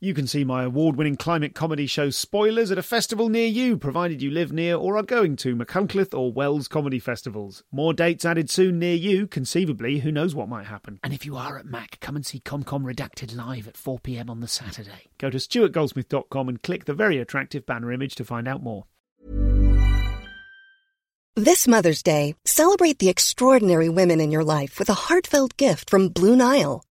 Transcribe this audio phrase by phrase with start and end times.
[0.00, 3.76] You can see my award winning climate comedy show Spoilers at a festival near you,
[3.76, 7.64] provided you live near or are going to Machynlleth or Wells comedy festivals.
[7.72, 11.00] More dates added soon near you, conceivably, who knows what might happen.
[11.02, 14.38] And if you are at Mac, come and see ComCom Redacted live at 4pm on
[14.38, 15.08] the Saturday.
[15.18, 18.84] Go to stuartgoldsmith.com and click the very attractive banner image to find out more.
[21.34, 26.10] This Mother's Day, celebrate the extraordinary women in your life with a heartfelt gift from
[26.10, 26.84] Blue Nile.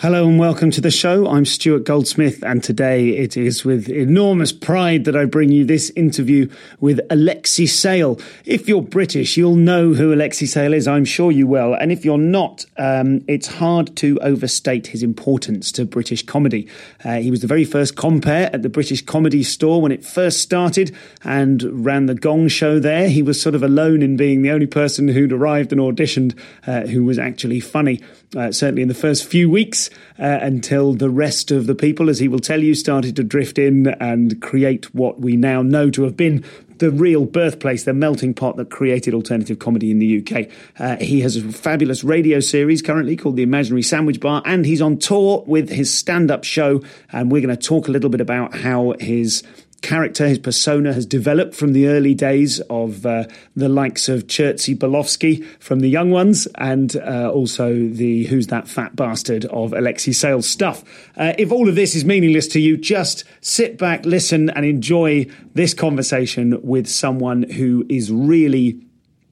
[0.00, 1.26] Hello and welcome to the show.
[1.26, 5.90] I'm Stuart Goldsmith, and today it is with enormous pride that I bring you this
[5.96, 8.20] interview with Alexei Sayle.
[8.44, 10.86] If you're British, you'll know who Alexei Sayle is.
[10.86, 11.74] I'm sure you will.
[11.74, 16.68] And if you're not, um, it's hard to overstate his importance to British comedy.
[17.04, 20.40] Uh, he was the very first compere at the British Comedy Store when it first
[20.40, 23.08] started and ran the Gong Show there.
[23.08, 26.82] He was sort of alone in being the only person who'd arrived and auditioned uh,
[26.82, 28.00] who was actually funny
[28.36, 29.87] uh, certainly in the first few weeks,
[30.18, 33.58] uh, until the rest of the people, as he will tell you, started to drift
[33.58, 36.44] in and create what we now know to have been
[36.78, 40.48] the real birthplace, the melting pot that created alternative comedy in the UK.
[40.78, 44.80] Uh, he has a fabulous radio series currently called The Imaginary Sandwich Bar, and he's
[44.80, 46.82] on tour with his stand up show.
[47.12, 49.42] And we're going to talk a little bit about how his
[49.82, 54.76] character, his persona has developed from the early days of uh, the likes of Jerzy
[54.76, 60.12] Balowski from the young ones, and uh, also the Who's That Fat Bastard of Alexei
[60.12, 60.82] Sayle's stuff.
[61.16, 65.26] Uh, if all of this is meaningless to you, just sit back, listen, and enjoy
[65.54, 68.80] this conversation with someone who is really,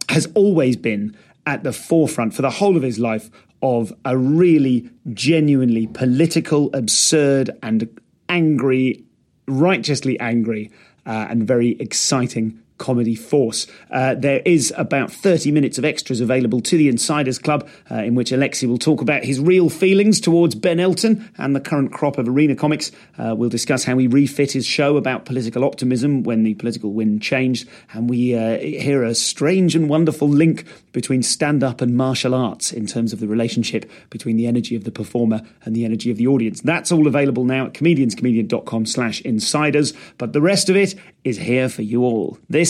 [0.09, 3.31] has always been at the forefront for the whole of his life
[3.63, 9.06] of a really genuinely political, absurd, and angry
[9.47, 10.71] righteously angry
[11.07, 13.67] uh, and very exciting comedy force.
[13.91, 18.15] Uh, there is about 30 minutes of extras available to the Insiders Club, uh, in
[18.15, 22.19] which Alexei will talk about his real feelings towards Ben Elton and the current crop
[22.19, 22.93] of arena comics.
[23.19, 27.23] Uh, we'll discuss how he refit his show about political optimism when the political wind
[27.23, 32.35] changed, and we uh, hear a strange and wonderful link between stand up and martial
[32.35, 36.11] arts in terms of the relationship between the energy of the performer and the energy
[36.11, 36.61] of the audience.
[36.61, 40.95] That's all available now at comedianscomedian.com slash insiders, but the rest of it
[41.25, 42.39] is here for you all.
[42.49, 42.66] This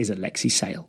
[0.00, 0.84] is Alexei Sayle.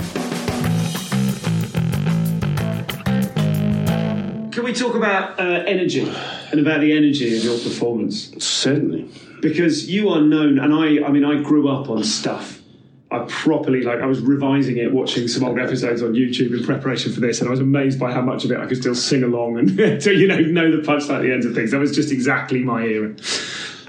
[4.51, 6.09] Can we talk about uh, energy
[6.51, 8.31] and about the energy of your performance?
[8.43, 9.09] Certainly.
[9.41, 12.61] Because you are known, and I, I mean, I grew up on stuff.
[13.09, 17.11] I properly, like, I was revising it, watching some old episodes on YouTube in preparation
[17.11, 19.23] for this, and I was amazed by how much of it I could still sing
[19.23, 21.71] along and, so, you know, know the punchline at the ends of things.
[21.71, 23.13] That was just exactly my era.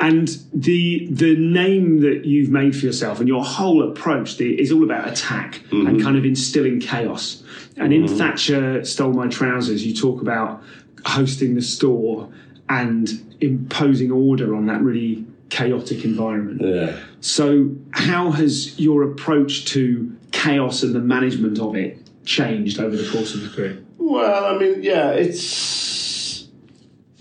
[0.02, 4.72] And the the name that you've made for yourself and your whole approach the, is
[4.72, 5.86] all about attack mm-hmm.
[5.86, 7.44] and kind of instilling chaos.
[7.76, 8.16] And in mm-hmm.
[8.16, 10.60] Thatcher Stole My Trousers, you talk about
[11.06, 12.28] hosting the store
[12.68, 13.08] and
[13.40, 16.62] imposing order on that really chaotic environment.
[16.62, 16.98] Yeah.
[17.20, 23.08] So, how has your approach to chaos and the management of it changed over the
[23.08, 23.84] course of your career?
[23.98, 26.48] Well, I mean, yeah, it's.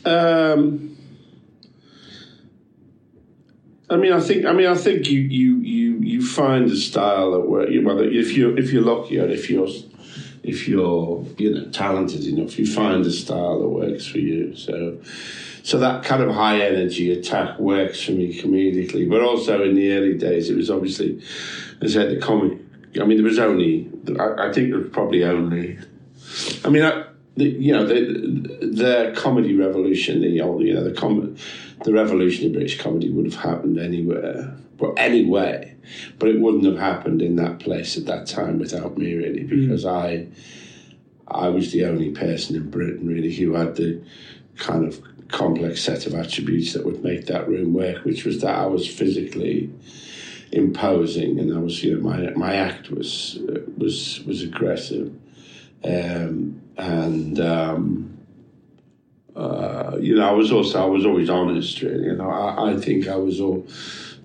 [0.03, 0.97] Um,
[3.91, 4.45] I mean, I think.
[4.45, 7.71] I mean, I think you you you you find a style that works.
[7.83, 9.67] Whether if you if you're lucky or if you're
[10.43, 14.55] if you're you know talented enough, you find a style that works for you.
[14.55, 14.99] So.
[15.63, 19.91] So that kind of high energy attack works for me comedically, but also in the
[19.93, 21.21] early days, it was obviously,
[21.81, 22.57] as I said, the comic.
[22.99, 23.87] I mean, there was only,
[24.19, 25.77] I, I think there was probably only,
[26.65, 27.05] I mean, I,
[27.37, 27.95] the, you know, the,
[28.65, 31.35] the comedy revolution, the old, you know, the com-
[31.83, 35.75] the revolution in British comedy would have happened anywhere, well, anyway,
[36.19, 39.85] but it wouldn't have happened in that place at that time without me, really, because
[39.85, 39.91] mm.
[39.91, 40.27] I,
[41.27, 44.01] I was the only person in Britain really who had the
[44.57, 48.55] kind of complex set of attributes that would make that room work, which was that
[48.55, 49.71] I was physically
[50.51, 53.39] imposing, and I was, you know, my my act was
[53.77, 55.15] was was aggressive,
[55.83, 57.39] um, and.
[57.39, 58.07] Um,
[59.33, 61.81] uh, you know, I was also I was always honest.
[61.81, 63.65] Really, you know, I, I think I was all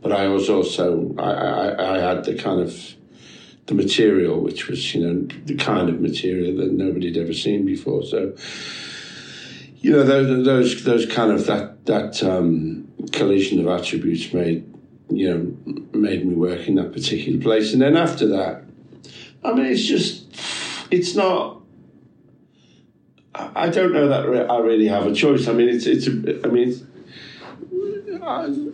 [0.07, 2.95] but I was also I, I, I had the kind of
[3.67, 7.67] the material, which was you know the kind of material that nobody had ever seen
[7.67, 8.05] before.
[8.05, 8.37] So
[9.79, 14.73] you know those those those kind of that that um, collision of attributes made
[15.11, 18.63] you know made me work in that particular place, and then after that,
[19.43, 20.25] I mean it's just
[20.93, 21.56] it's not.
[23.57, 25.49] I don't know that I really have a choice.
[25.49, 26.07] I mean, it's it's.
[26.07, 26.87] A, I mean,
[28.23, 28.67] I,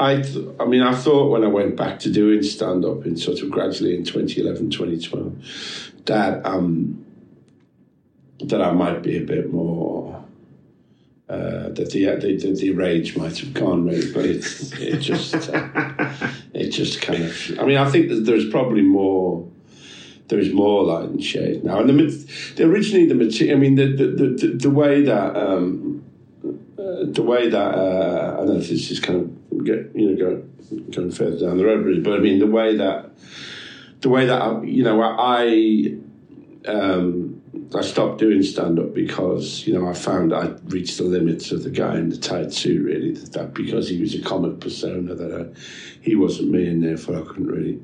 [0.00, 3.16] I, th- I mean, I thought when I went back to doing stand up in
[3.16, 7.04] sort of gradually in 2011, 2012, that um,
[8.40, 10.22] that I might be a bit more.
[11.26, 14.44] Uh, that the, the, the the rage might have gone really, but it
[14.78, 15.68] it just uh,
[16.52, 17.58] it just kind of.
[17.58, 19.48] I mean, I think there's probably more.
[20.28, 23.56] There is more light and shade now, and the, originally the material.
[23.56, 26.02] I mean, the the, the, the way that um,
[26.78, 30.10] uh, the way that uh, I don't know if this is kind of get you
[30.10, 30.42] know go,
[30.90, 33.10] going further down the road, but I mean the way that
[34.00, 35.96] the way that I, you know I
[36.66, 37.42] um,
[37.74, 41.64] I stopped doing stand up because you know I found I reached the limits of
[41.64, 45.32] the guy in the tight suit really that because he was a comic persona that
[45.32, 45.58] I,
[46.00, 47.80] he wasn't me and therefore I couldn't really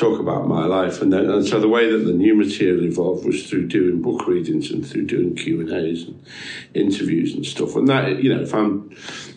[0.00, 1.02] talk about my life.
[1.02, 4.26] And, then, and so the way that the new material evolved was through doing book
[4.26, 6.24] readings and through doing Q and A's and
[6.72, 7.76] interviews and stuff.
[7.76, 8.90] And that you know if I'm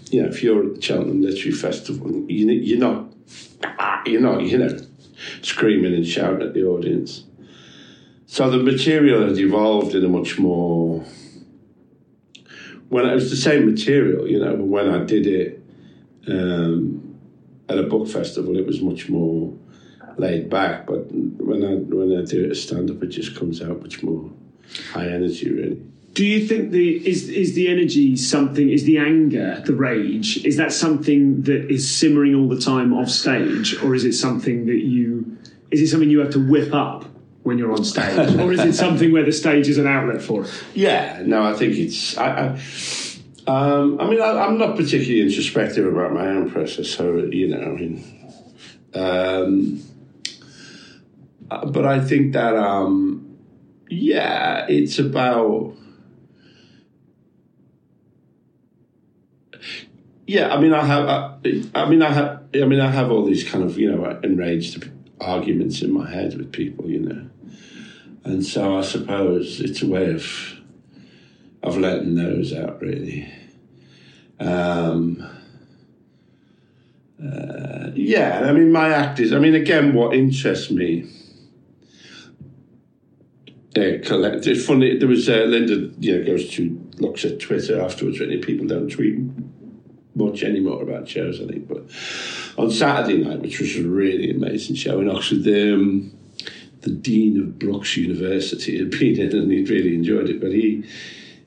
[0.10, 3.14] you know if you're at the Cheltenham Literary Festival you, you're not
[4.06, 4.78] you're not you know
[5.42, 7.26] screaming and shouting at the audience.
[8.26, 11.04] So the material has evolved in a much more
[12.90, 15.64] when it was the same material you know when I did it
[16.28, 17.20] um,
[17.68, 19.54] at a book festival it was much more
[20.18, 20.86] laid back.
[20.86, 24.04] But when I when I do it as stand up, it just comes out much
[24.04, 24.30] more
[24.92, 25.82] high energy, really.
[26.14, 28.70] Do you think the is is the energy something?
[28.70, 33.10] Is the anger, the rage, is that something that is simmering all the time off
[33.10, 35.38] stage, or is it something that you
[35.72, 37.06] is it something you have to whip up
[37.42, 40.44] when you're on stage, or is it something where the stage is an outlet for
[40.44, 40.64] it?
[40.76, 42.16] Yeah, no, I think it's.
[42.16, 42.48] I, I,
[43.46, 47.62] um, I mean, I, am not particularly introspective about my own process, so you know,
[47.62, 48.20] I mean.
[48.94, 49.84] Um,
[51.66, 53.38] but I think that um,
[53.90, 55.76] yeah, it's about
[60.26, 60.54] yeah.
[60.54, 61.08] I mean, I have.
[61.08, 61.38] I,
[61.76, 62.44] I, mean, I have.
[62.56, 64.90] I mean, I have all these kind of you know enraged
[65.20, 67.30] arguments in my head with people, you know,
[68.24, 70.60] and so I suppose it's a way of
[71.62, 73.32] of letting those out, really.
[74.40, 75.30] Um,
[77.24, 79.32] uh, yeah, I mean, my act is.
[79.34, 81.10] I mean, again, what interests me
[83.78, 84.46] uh, collect.
[84.46, 84.98] It's funny.
[84.98, 85.92] There was uh, Linda.
[86.00, 88.20] You know, goes to looks at Twitter afterwards.
[88.20, 89.20] Really, people don't tweet
[90.16, 91.42] much anymore about shows.
[91.42, 91.84] I think, but
[92.58, 96.12] on Saturday night, which was a really amazing show in Oxford, the, um,
[96.82, 100.40] the dean of Brookes University had been in, and he'd really enjoyed it.
[100.40, 100.84] But he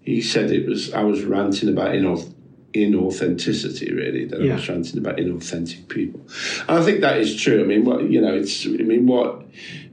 [0.03, 2.35] he said it was I was ranting about inauth-
[2.73, 3.95] inauthenticity.
[3.95, 4.53] Really, that yeah.
[4.53, 6.21] I was ranting about inauthentic people.
[6.69, 7.63] And I think that is true.
[7.63, 8.67] I mean, what you know, it's.
[8.67, 9.43] I mean, what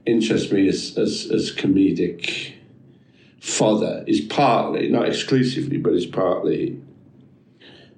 [0.06, 2.52] interests me as, as, as comedic
[3.40, 6.80] fodder is partly, not exclusively, but is partly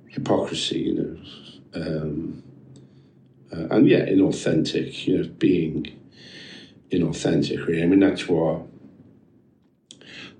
[0.08, 1.80] hypocrisy, you know.
[1.80, 2.42] Um,
[3.52, 5.96] uh, and yeah, inauthentic, you know, being
[6.90, 7.82] inauthentic, really.
[7.82, 8.62] I mean, that's what,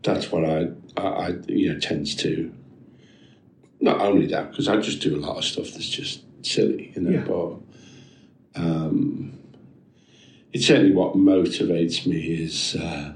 [0.02, 2.52] that's what I, I, I you know, tends to,
[3.80, 7.02] not only that, because I just do a lot of stuff that's just silly, you
[7.02, 7.24] know, yeah.
[8.54, 9.25] but, um,
[10.56, 13.12] it's certainly what motivates me is uh,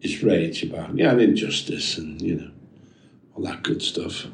[0.00, 2.50] is rage about yeah, and injustice and you know
[3.36, 4.26] all that good stuff.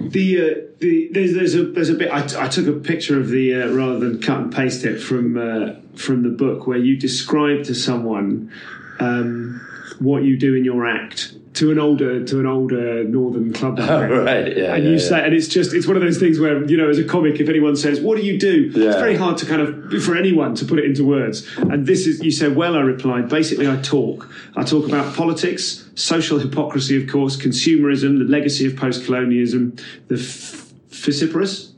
[0.00, 3.54] The uh, the there's there's a there's a bit I, took a picture of the
[3.54, 7.64] uh, rather than cut and paste it from uh, from the book where you describe
[7.64, 8.50] to someone
[8.98, 9.60] um,
[10.00, 14.06] what you do in your act to an older to an older northern club oh,
[14.06, 14.56] right.
[14.56, 15.08] Yeah and yeah, you yeah.
[15.08, 17.40] say and it's just it's one of those things where you know as a comic
[17.40, 18.70] if anyone says what do you do?
[18.74, 18.90] Yeah.
[18.90, 21.48] it's very hard to kind of for anyone to put it into words.
[21.56, 24.28] And this is you said well I replied basically I talk.
[24.56, 29.76] I talk about politics social hypocrisy of course consumerism the legacy of post-colonialism
[30.08, 31.72] the f- vociferous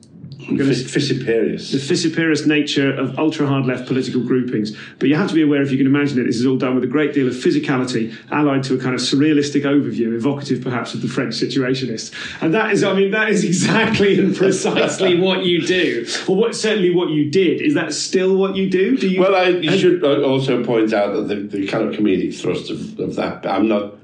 [0.49, 1.73] Vociferous.
[1.73, 4.77] The vociferous nature of ultra hard left political groupings.
[4.99, 6.75] But you have to be aware, if you can imagine it, this is all done
[6.75, 10.95] with a great deal of physicality, allied to a kind of surrealistic overview, evocative perhaps
[10.95, 12.13] of the French situationists.
[12.43, 16.07] And that is, I mean, that is exactly and precisely what you do.
[16.29, 17.61] Or what certainly what you did.
[17.61, 18.97] Is that still what you do?
[18.97, 19.21] Do you?
[19.21, 22.71] Well, I you should uh, also point out that the, the kind of comedic thrust
[22.71, 23.47] of, of that.
[23.47, 23.95] I'm not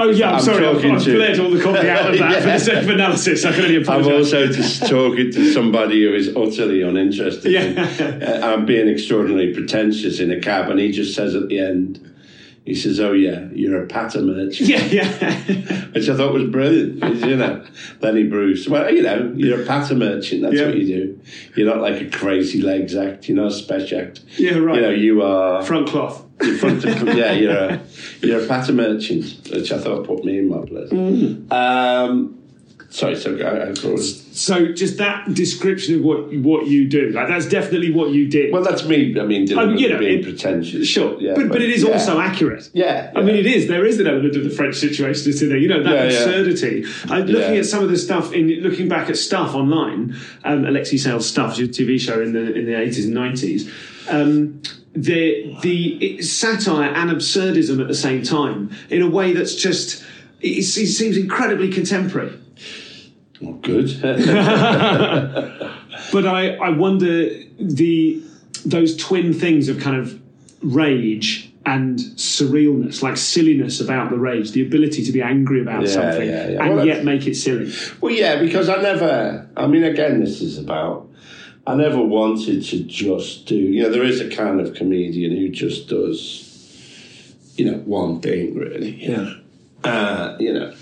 [0.00, 0.66] Oh yeah, I'm, I'm sorry.
[0.66, 3.44] I've, I've to- all the copy out of that for the sake of analysis.
[3.44, 4.08] I can only apologise.
[4.32, 7.50] I'm also just talking to somebody who is utterly uninterested.
[7.52, 7.62] Yeah.
[7.62, 11.58] in- uh, I'm being extraordinarily pretentious in a cab, and he just says at the
[11.58, 11.98] end,
[12.68, 15.04] he says, "Oh yeah, you're a patter merchant," Yeah, yeah.
[15.92, 17.02] which I thought was brilliant.
[17.24, 17.64] you know,
[18.00, 18.68] Lenny Bruce.
[18.68, 20.42] Well, you know, you're a patter merchant.
[20.42, 20.66] That's Yeah.
[20.66, 21.20] what you do.
[21.56, 23.28] You're not like a crazy legs act.
[23.28, 24.20] You're not a special act.
[24.36, 24.76] Yeah, right.
[24.76, 25.62] You know, you are.
[25.64, 26.24] Front cloth.
[26.40, 27.80] in front of, yeah, you're a
[28.20, 30.90] you're a patter merchant, which I thought put me in my place.
[30.90, 31.50] Mm.
[31.52, 32.37] Um,
[32.90, 33.98] sorry, so I, I thought.
[34.00, 38.52] So just that description of what what you do, like that's definitely what you did.
[38.52, 39.18] Well, that's me.
[39.18, 40.86] I mean, Um, you know, being it- pretentious.
[40.88, 41.92] Sure, yeah, but, but it is yeah.
[41.92, 42.70] also accurate.
[42.72, 43.66] Yeah, I mean, it is.
[43.68, 45.58] There is an element of the French situation in there.
[45.58, 46.18] You know that Yeah, yeah.
[46.18, 46.84] absurdity.
[47.10, 47.60] Uh, looking Yeah.
[47.60, 50.14] at some of the stuff in looking back at stuff online,
[50.44, 53.70] um, Alexei Sayle's stuff, your TV show in the in the eighties and nineties.
[54.08, 54.62] Um,
[54.94, 60.02] the the satire and absurdism at the same time in a way that's just
[60.40, 62.32] it, it seems incredibly contemporary.
[63.42, 63.88] Oh, good.
[66.12, 67.28] But I, I wonder
[67.58, 68.22] the
[68.64, 70.18] those twin things of kind of
[70.62, 75.88] rage and surrealness, like silliness about the rage, the ability to be angry about Yeah,
[75.88, 76.62] something yeah, yeah.
[76.64, 77.70] and Well, yet make it silly.
[78.00, 79.46] well, yeah, because I never.
[79.56, 81.08] I mean, again, this is about.
[81.66, 83.56] I never wanted to just do.
[83.56, 86.44] You know, there is a kind of comedian who just does.
[87.56, 88.94] You know, one thing really.
[88.94, 89.34] You know,
[89.84, 90.74] uh, you know,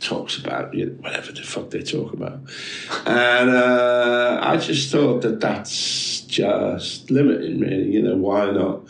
[0.00, 2.40] talks about you know, whatever the fuck they talk about,
[3.06, 7.90] and uh, I just thought that that's just limiting, really.
[7.92, 8.82] You know, why not?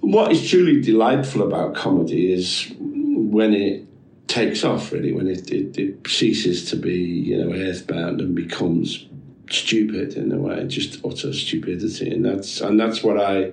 [0.00, 3.86] What is truly delightful about comedy is when it
[4.28, 9.06] takes off, really, when it, it, it ceases to be, you know, earthbound and becomes
[9.50, 13.52] stupid in a way, just utter stupidity, and that's and that's what I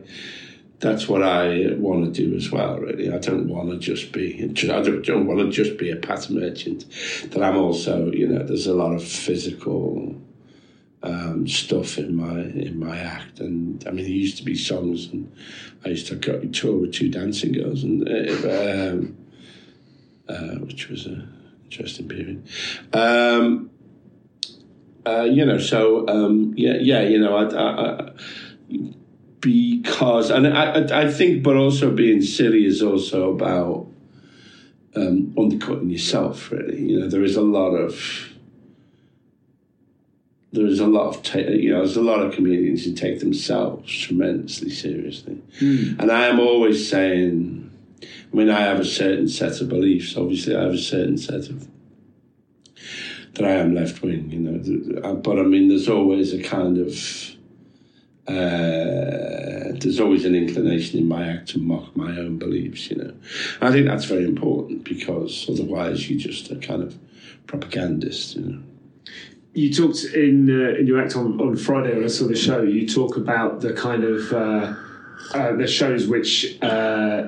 [0.80, 2.80] that's what I want to do as well.
[2.80, 4.44] Really, I don't want to just be.
[4.44, 6.86] I don't, don't want to just be a pattern merchant.
[7.32, 10.16] That I'm also, you know, there's a lot of physical
[11.04, 15.08] um, stuff in my in my act, and I mean, there used to be songs,
[15.08, 15.32] and
[15.86, 19.18] I used to go tour with two dancing girls, and uh, um,
[20.28, 21.28] uh, which was a
[21.66, 22.48] interesting period.
[22.94, 23.70] Um,
[25.06, 28.12] uh, you know, so um, yeah, yeah, you know, I, I, I
[29.44, 33.88] because and I, I think, but also being silly is also about
[34.96, 36.50] um, undercutting yourself.
[36.50, 38.30] Really, you know, there is a lot of
[40.54, 43.20] there is a lot of ta- you know, there's a lot of comedians who take
[43.20, 45.42] themselves tremendously seriously,
[46.00, 47.70] and I am always saying.
[48.02, 50.18] I mean, I have a certain set of beliefs.
[50.18, 51.68] Obviously, I have a certain set of
[53.36, 55.16] that I am left wing, you know.
[55.16, 56.98] But I mean, there's always a kind of
[58.28, 63.14] uh, there's always an inclination in my act to mock my own beliefs, you know.
[63.60, 66.98] I think that's very important because otherwise you're just a kind of
[67.48, 68.60] propagandist, you know.
[69.54, 72.64] You talked in uh, in your act on, on Friday when I saw the show.
[72.64, 74.74] You talk about the kind of uh,
[75.34, 77.28] uh, the shows which uh,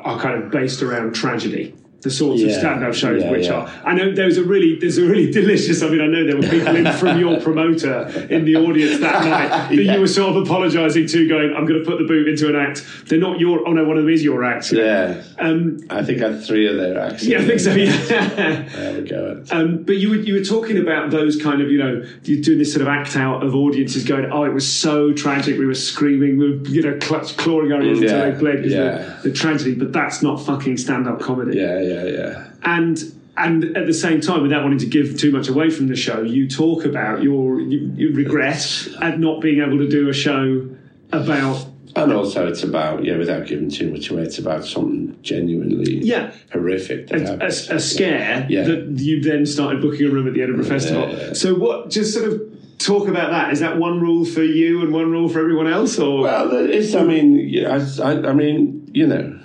[0.00, 1.74] are kind of based around tragedy.
[2.02, 3.54] The sorts of Yeah, stand-up shows yeah, which yeah.
[3.54, 3.72] are.
[3.84, 5.82] I know there was a really there's a really delicious.
[5.82, 9.24] I mean, I know there were people in from your promoter in the audience that
[9.36, 12.26] night that you were sort of apologising to, going, "I'm going to put the boot
[12.28, 13.66] into an act." They're not your.
[13.66, 14.72] Oh no, one of them is your act.
[14.72, 17.24] Yeah, Um, I think I had three of their acts.
[17.24, 17.72] yeah, I think so.
[17.72, 18.68] Yeah.
[18.72, 19.44] There we go.
[19.52, 22.58] Um, but you were you were talking about those kind of you know you're doing
[22.58, 25.74] this sort of act out of audiences going oh it was so tragic we were
[25.74, 29.18] screaming we were you know clutch, clawing our ears until they bled because yeah.
[29.22, 32.50] the, the tragedy but that's not fucking stand up comedy Yeah, yeah, yeah.
[32.64, 32.98] and
[33.36, 36.20] and at the same time without wanting to give too much away from the show
[36.22, 40.68] you talk about your, your, regret at not being able to do a show
[41.12, 45.98] about And also, it's about yeah, without giving too much away, it's about something genuinely
[46.12, 46.32] Yeah.
[46.52, 48.64] horrific that a, a, a scare Yeah.
[48.64, 51.08] that you then started booking a room at the Edinburgh Festival.
[51.10, 51.32] yeah.
[51.32, 51.90] So what?
[51.90, 52.40] Just sort of
[52.78, 53.52] talk about that.
[53.52, 56.94] Is that one rule for you and one rule for everyone else, or Well, it's.
[56.94, 59.38] I mean, yeah, I, I, I mean, you know.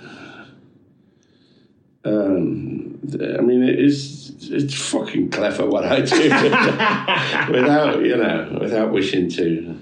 [2.08, 4.34] Um, I mean, it is.
[4.50, 6.22] It's fucking clever what I do,
[7.52, 9.78] without you know, without wishing to.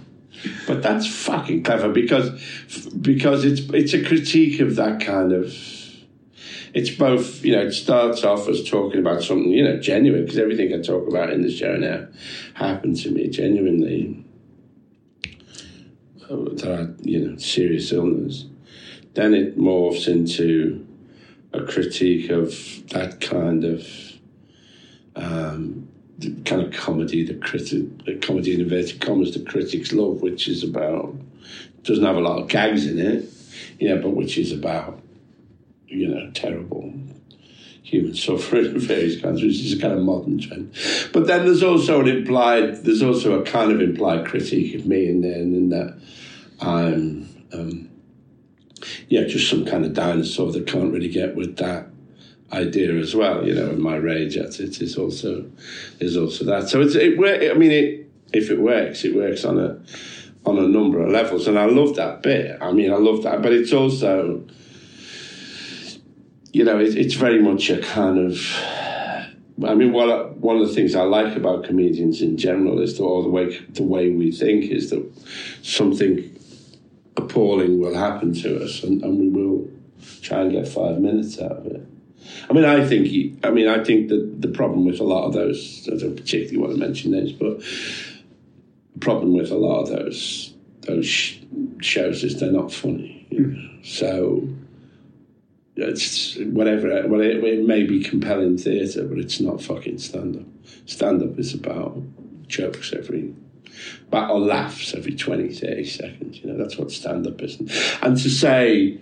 [0.66, 2.30] But that's fucking clever because
[3.00, 5.54] because it's it's a critique of that kind of.
[6.74, 7.62] It's both, you know.
[7.62, 11.32] It starts off as talking about something, you know, genuine because everything I talk about
[11.32, 12.06] in the show now
[12.54, 14.26] happened to me genuinely
[16.28, 18.46] that had, you know, serious illness.
[19.14, 20.85] Then it morphs into
[21.58, 22.50] a critique of
[22.88, 23.86] that kind of
[25.14, 25.88] um,
[26.44, 31.14] kind of comedy, the critic, comedy in inverted commas, the critics love, which is about
[31.82, 33.28] doesn't have a lot of gags in it,
[33.78, 35.00] you know, but which is about
[35.88, 36.92] you know, terrible
[37.82, 40.74] human suffering of various kinds, which is a kind of modern trend.
[41.12, 45.08] But then there's also an implied, there's also a kind of implied critique of me
[45.08, 45.98] in there, in that
[46.60, 47.90] I'm, um,
[49.08, 51.86] yeah, just some kind of dinosaur that can't really get with that
[52.52, 53.46] idea as well.
[53.46, 55.50] You know, and my rage at it is also
[56.00, 56.68] is also that.
[56.68, 57.18] So it's it.
[57.50, 59.80] I mean, it if it works, it works on a
[60.44, 62.58] on a number of levels, and I love that bit.
[62.60, 64.44] I mean, I love that, but it's also
[66.56, 68.40] you know, it, it's very much a kind of.
[69.62, 73.04] I mean, what one of the things I like about comedians in general is that
[73.04, 75.04] all the way the way we think is that
[75.62, 76.35] something
[77.36, 79.68] appalling will happen to us, and, and we will
[80.22, 81.86] try and get five minutes out of it.
[82.48, 85.26] I mean, I think he, I mean, I think that the problem with a lot
[85.26, 89.82] of those, I don't particularly want to mention names, but the problem with a lot
[89.82, 91.38] of those those sh-
[91.80, 93.26] shows is they're not funny.
[93.30, 93.48] You know?
[93.48, 93.84] Mm-hmm.
[93.84, 94.48] So
[95.76, 97.06] it's whatever.
[97.06, 100.46] Well, it, it may be compelling theatre, but it's not fucking stand up.
[100.86, 102.00] Stand up is about
[102.48, 103.34] jokes every
[104.12, 106.38] or laughs every 20, 30 seconds.
[106.38, 107.58] You know, that's what stand up is.
[108.02, 108.98] And to say,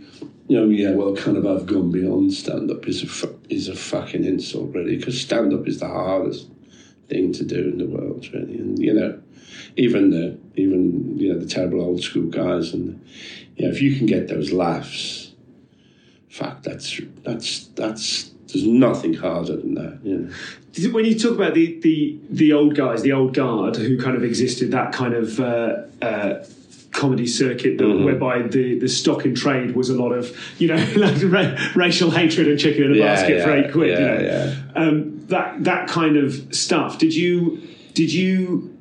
[0.48, 3.74] you know, yeah, well, kind of I've gone beyond stand up is a, is a
[3.74, 6.48] fucking insult, really, because stand up is the hardest
[7.08, 8.58] thing to do in the world, really.
[8.58, 9.20] And, you know,
[9.76, 13.04] even the, even, you know, the terrible old school guys, and,
[13.56, 15.32] you know, if you can get those laughs,
[16.28, 20.00] fuck, that's that's that's there's nothing harder than that.
[20.02, 20.92] You know?
[20.92, 24.24] When you talk about the, the the old guys, the old guard who kind of
[24.24, 26.44] existed, that kind of uh, uh,
[26.90, 28.04] comedy circuit that, mm-hmm.
[28.04, 32.48] whereby the, the stock in trade was a lot of you know like racial hatred
[32.48, 33.90] and chicken in a yeah, basket yeah, for eight quid.
[33.90, 34.22] Yeah, you know?
[34.22, 34.72] yeah.
[34.74, 36.98] Um, that that kind of stuff.
[36.98, 38.76] Did you did you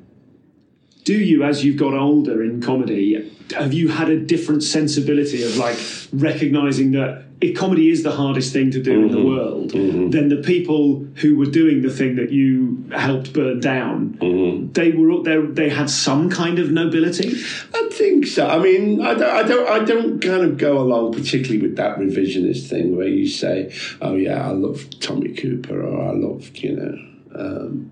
[1.04, 3.30] do you as you've got older in comedy?
[3.54, 5.78] Have you had a different sensibility of like
[6.12, 9.04] recognizing that if comedy is the hardest thing to do mm-hmm.
[9.04, 9.28] in the mm-hmm.
[9.28, 10.10] world, mm-hmm.
[10.10, 14.72] then the people who were doing the thing that you helped burn down, mm-hmm.
[14.72, 15.22] they were
[15.52, 17.34] they had some kind of nobility.
[17.74, 18.48] I think so.
[18.48, 21.98] I mean, I don't, I don't, I don't kind of go along particularly with that
[21.98, 26.76] revisionist thing where you say, "Oh yeah, I love Tommy Cooper," or "I loved," you
[26.76, 26.98] know.
[27.36, 27.90] Um,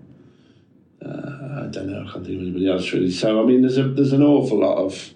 [1.05, 2.05] uh, I don't know.
[2.07, 3.11] I can't think of anybody else really.
[3.11, 5.13] So I mean, there's a there's an awful lot of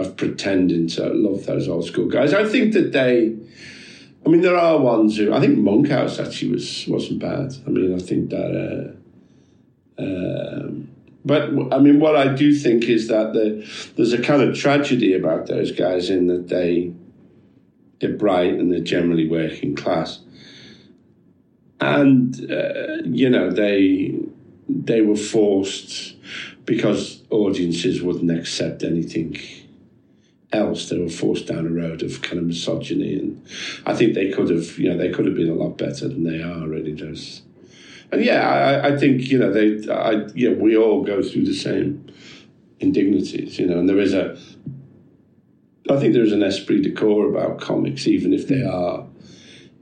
[0.00, 2.32] of pretending to love those old school guys.
[2.32, 3.36] I think that they,
[4.24, 7.54] I mean, there are ones who I think Monkhouse actually was wasn't bad.
[7.66, 8.96] I mean, I think that.
[9.98, 10.88] Uh, um,
[11.24, 15.14] but I mean, what I do think is that the, there's a kind of tragedy
[15.14, 16.92] about those guys in that they
[18.00, 20.20] they're bright and they're generally working class,
[21.80, 24.18] and uh, you know they
[24.68, 26.16] they were forced
[26.64, 29.36] because audiences wouldn't accept anything
[30.52, 33.14] else they were forced down a road of kind of misogyny.
[33.14, 33.46] And
[33.86, 36.24] I think they could have you know they could have been a lot better than
[36.24, 37.42] they are really those.
[38.12, 41.54] And yeah I, I think you know they I yeah we all go through the
[41.54, 42.06] same
[42.80, 44.38] indignities you know and there is a
[45.88, 49.06] I think there is an esprit de corps about comics even if they are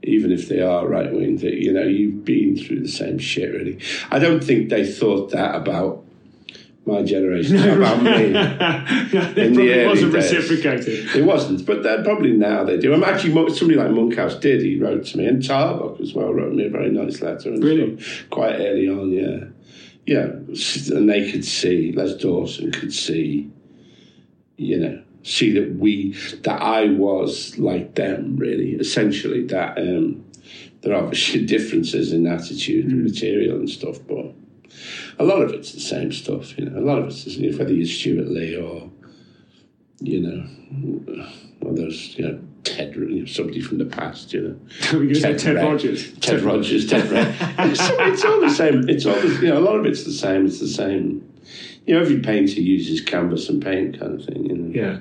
[0.03, 3.51] even if they are right wing that you know you've been through the same shit
[3.51, 3.79] really.
[4.11, 6.05] I don't think they thought that about
[6.89, 8.11] my generation about me.
[9.43, 10.33] in the wasn't days.
[10.33, 11.15] reciprocated.
[11.15, 12.93] It wasn't, but then probably now they do.
[12.93, 14.61] I'm actually somebody like Monkhouse did.
[14.61, 17.49] He wrote to me, and Tarbuck as well wrote me a very nice letter.
[17.49, 19.45] And really, stuff, quite early on, yeah,
[20.05, 20.95] yeah.
[20.95, 23.49] And they could see Les Dawson could see,
[24.57, 28.37] you know, see that we that I was like them.
[28.37, 29.77] Really, essentially that.
[29.77, 30.25] um
[30.81, 32.91] there are obviously differences in attitude mm.
[32.91, 34.33] and material and stuff, but
[35.17, 36.57] a lot of it's the same stuff.
[36.57, 37.25] You know, a lot of it's
[37.57, 38.89] whether you're Stewart Lee or
[39.99, 41.25] you know,
[41.61, 44.33] or those you know Ted, you know, somebody from the past.
[44.33, 46.11] You know, Ted, Ted Rogers.
[46.13, 46.87] Ted, Ted Rogers.
[46.87, 47.35] Ted Red.
[47.59, 48.87] it's, it's all the same.
[48.89, 50.45] It's all the, you know, a lot of it's the same.
[50.45, 51.25] It's the same.
[51.85, 54.45] You know, every painter uses canvas and paint, kind of thing.
[54.45, 54.73] You know?
[54.73, 54.99] Yeah.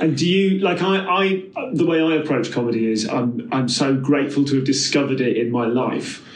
[0.00, 3.94] And do you like I, I the way I approach comedy is I'm I'm so
[3.94, 6.26] grateful to have discovered it in my life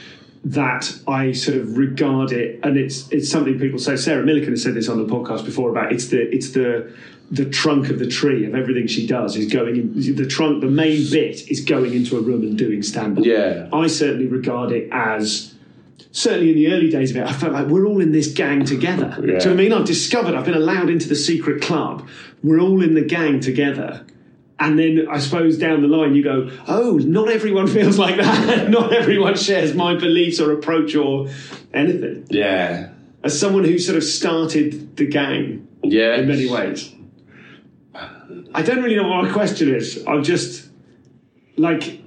[0.44, 3.96] that I sort of regard it, and it's it's something people say.
[3.96, 6.94] Sarah Millican has said this on the podcast before about it's the it's the
[7.30, 10.60] the trunk of the tree of everything she does is going in the trunk.
[10.60, 13.24] The main bit is going into a room and doing stand up.
[13.24, 15.54] Yeah, I certainly regard it as
[16.12, 18.64] certainly in the early days of it, I felt like we're all in this gang
[18.64, 19.16] together.
[19.16, 19.20] Yeah.
[19.20, 19.72] Do you know what I mean?
[19.72, 22.06] I've discovered I've been allowed into the secret club.
[22.42, 24.04] We're all in the gang together.
[24.58, 28.70] And then I suppose down the line you go, oh, not everyone feels like that.
[28.70, 31.28] not everyone shares my beliefs or approach or
[31.72, 32.26] anything.
[32.30, 32.90] Yeah.
[33.22, 36.16] As someone who sort of started the gang yeah.
[36.16, 36.92] in many ways.
[38.54, 40.04] I don't really know what my question is.
[40.06, 40.68] I'm just
[41.56, 42.04] like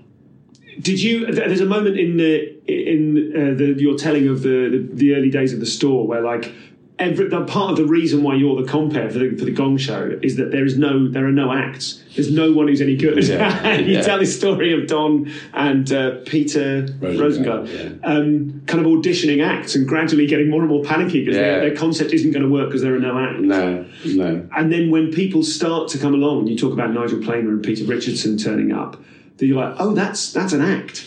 [0.80, 1.32] did you?
[1.32, 5.30] There's a moment in the in uh, the your telling of the, the the early
[5.30, 6.54] days of the store where like
[7.00, 9.78] every the part of the reason why you're the compere for the, for the Gong
[9.78, 12.04] Show is that there is no there are no acts.
[12.16, 13.24] There's no one who's any good.
[13.24, 14.02] Yeah, you yeah.
[14.02, 18.08] tell this story of Don and uh, Peter Rosengard, Rosengard, yeah.
[18.08, 21.76] um, kind of auditioning acts and gradually getting more and more panicky because their, their
[21.76, 23.42] concept isn't going to work because there are no acts.
[23.42, 24.50] No, no.
[24.56, 27.84] And then when people start to come along, you talk about Nigel Planer and Peter
[27.86, 29.02] Richardson turning up,
[29.38, 31.06] that you're like, oh, that's that's an act.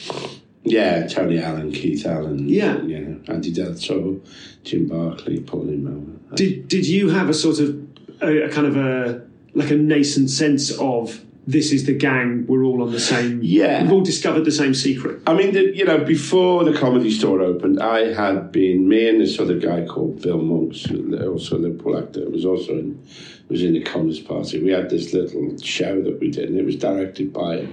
[0.63, 2.49] Yeah, Tony Allen, Keith Allen.
[2.49, 2.75] Yeah.
[2.75, 4.21] Know, Andy de la Tour,
[4.63, 6.37] Jim Barclay, Pauline Melville.
[6.37, 7.89] Did did you have a sort of
[8.21, 12.65] a, a kind of a like a nascent sense of this is the gang, we're
[12.65, 13.41] all on the same.
[13.43, 13.83] Yeah.
[13.83, 15.21] we've all discovered the same secret.
[15.27, 19.21] I mean, the, you know, before the comedy store opened, I had been me and
[19.21, 23.03] this other guy called Bill Monks, also a Liverpool actor, was also in
[23.51, 24.63] was in the Communist Party.
[24.63, 27.67] We had this little show that we did, and it was directed by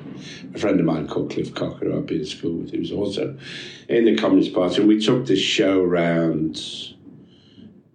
[0.53, 2.71] a friend of mine called Cliff Cocker, who I'd been in school with.
[2.71, 3.38] He was also
[3.88, 6.60] in the Communist Party, and we took this show around.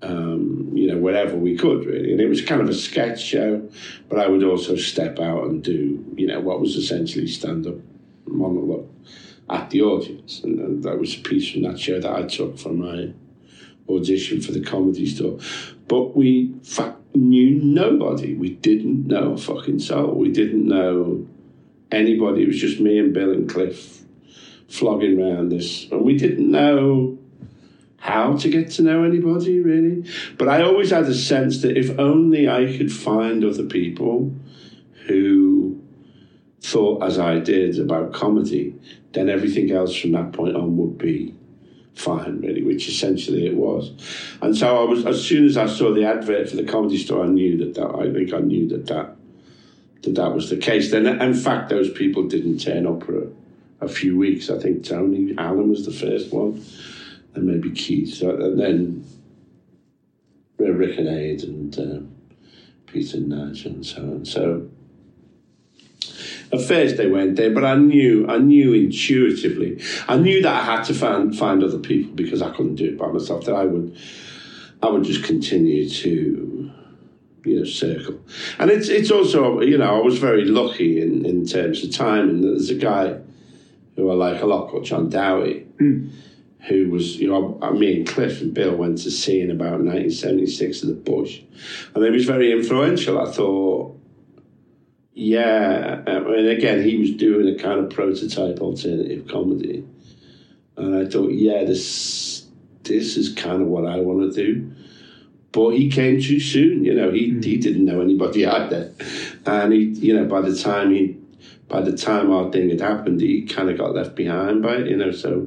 [0.03, 2.11] Um, you know, whatever we could, really.
[2.11, 3.69] And it was kind of a sketch show,
[4.09, 7.77] but I would also step out and do, you know, what was essentially stand up
[8.27, 8.89] monologue
[9.49, 10.41] at the audience.
[10.43, 13.13] And, that was a piece from that show that I took from my
[13.89, 15.39] audition for the comedy store.
[15.87, 18.35] But we fa- knew nobody.
[18.35, 20.15] We didn't know a fucking soul.
[20.15, 21.29] We didn't know
[21.91, 22.43] anybody.
[22.43, 24.03] It was just me and Bill and Cliff
[24.69, 25.87] flogging around this.
[25.91, 27.19] And we didn't know
[28.03, 30.05] how to get to know anybody, really.
[30.37, 34.35] But I always had a sense that if only I could find other people
[35.07, 35.81] who
[36.61, 38.75] thought as I did about comedy,
[39.13, 41.33] then everything else from that point on would be
[41.95, 43.93] fine, really, which essentially it was.
[44.43, 47.25] And so I was, as soon as I saw the advert for the comedy store,
[47.25, 49.15] I knew that, that I think I knew that that
[50.03, 50.91] that that was the case.
[50.91, 53.27] Then, in fact, those people didn't turn up for a,
[53.83, 54.51] a few weeks.
[54.51, 56.65] I think Tony Allen was the first one,
[57.35, 59.05] and maybe Keith, So- and then
[60.59, 62.15] Rick and Ade and um,
[62.87, 64.25] Peter and Nigel and so on.
[64.25, 64.69] So
[66.53, 70.65] at first they went there, but I knew, I knew intuitively, I knew that I
[70.65, 73.45] had to find find other people because I couldn't do it by myself.
[73.47, 73.97] That I would,
[74.83, 76.71] I would just continue to,
[77.45, 78.21] you know, circle.
[78.59, 82.29] And it's it's also, you know, I was very lucky in in terms of time.
[82.29, 83.19] And there's a guy
[83.97, 85.67] who I like a lot called John Dowie.
[86.69, 89.81] Who was, you know, I, me and Cliff and Bill went to see in about
[89.81, 91.41] 1976 at the Bush.
[91.95, 93.19] And he was very influential.
[93.19, 93.99] I thought,
[95.15, 99.85] yeah, um, and again, he was doing a kind of prototype alternative comedy,
[100.77, 102.47] and I thought, yeah, this
[102.85, 104.73] this is kind of what I want to do.
[105.53, 107.11] But he came too soon, you know.
[107.11, 108.91] He he didn't know anybody out there,
[109.45, 111.19] and he, you know, by the time he,
[111.69, 114.89] by the time our thing had happened, he kind of got left behind by it,
[114.89, 115.13] you know.
[115.13, 115.47] So.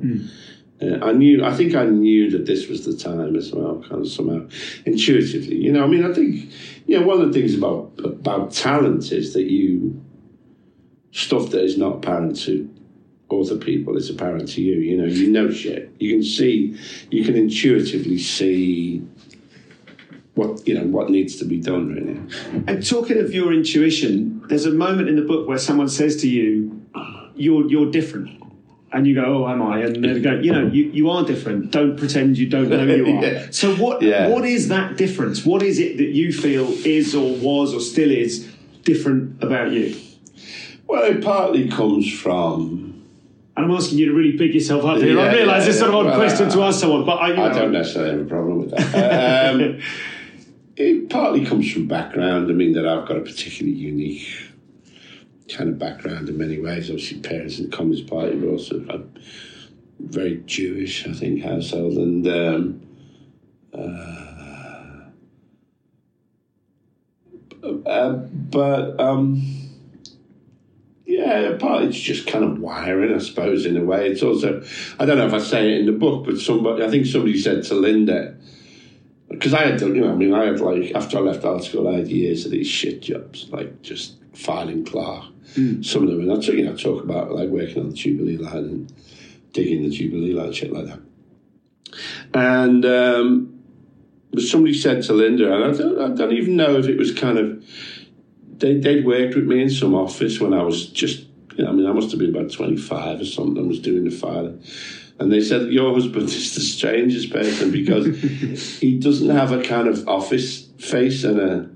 [0.82, 1.44] Uh, I knew.
[1.44, 4.46] I think I knew that this was the time as well, kind of somehow
[4.86, 5.56] intuitively.
[5.56, 6.52] You know, I mean, I think
[6.86, 10.02] you know one of the things about about talent is that you
[11.12, 12.70] stuff that is not apparent to
[13.32, 14.76] other people is apparent to you.
[14.76, 15.94] You know, you know shit.
[16.00, 16.78] You can see,
[17.10, 19.02] you can intuitively see
[20.36, 21.88] what you know what needs to be done.
[21.88, 22.64] Really.
[22.68, 26.30] And talking of your intuition, there's a moment in the book where someone says to
[26.30, 26.82] you,
[27.36, 28.45] "You're you're different."
[28.92, 29.80] And you go, oh, am I?
[29.82, 31.72] And they go, you know, you, you are different.
[31.72, 33.24] Don't pretend you don't know you are.
[33.24, 33.48] Yeah.
[33.52, 34.30] So what Yeah.
[34.30, 35.46] what is that difference?
[35.46, 38.50] What is it that you feel is or was or still is
[38.84, 39.98] different about you?
[40.88, 43.04] Well, it partly comes from.
[43.58, 45.20] And I'm asking you to really pick yourself up here.
[45.20, 46.00] I realise yeah, it's sort of yeah.
[46.02, 48.22] odd Well, question I- to ask someone, but I, you know, I don't necessarily have
[48.22, 49.56] a problem with that.
[49.56, 49.80] um,
[50.78, 52.50] it partly comes from background.
[52.50, 54.28] I mean, that I've got a particularly unique
[55.50, 56.90] kind of background in many ways.
[56.90, 59.02] Obviously, parents in the Communist Party, but also a
[60.00, 61.98] very Jewish, I think, household.
[61.98, 62.82] And um,
[63.74, 63.96] uh,
[67.86, 69.42] uh, but um,
[71.06, 74.10] yeah, partly it's just kind of wiring, I suppose, in a way.
[74.10, 74.64] It's also,
[75.00, 77.40] I don't know if I say it in the book, but somebody, I think somebody
[77.40, 78.36] said to Linda,
[79.30, 81.88] because I had, you know, I mean, I had like, after I left art school,
[81.88, 85.26] I had years of these shit jobs, like just filing clerk.
[85.84, 88.38] Some of them, and I talk, you know, talk about like working on the Jubilee
[88.38, 88.94] line and
[89.54, 91.00] digging the Jubilee line, shit like that.
[92.34, 93.64] And um,
[94.40, 97.38] somebody said to Linda, and I don't, I don't even know if it was kind
[97.38, 97.64] of,
[98.58, 101.74] they, they'd worked with me in some office when I was just, you know, I
[101.74, 104.62] mean, I must have been about 25 or something, I was doing the filing.
[105.20, 108.06] And they said, Your husband is the strangest person because
[108.80, 111.70] he doesn't have a kind of office face and a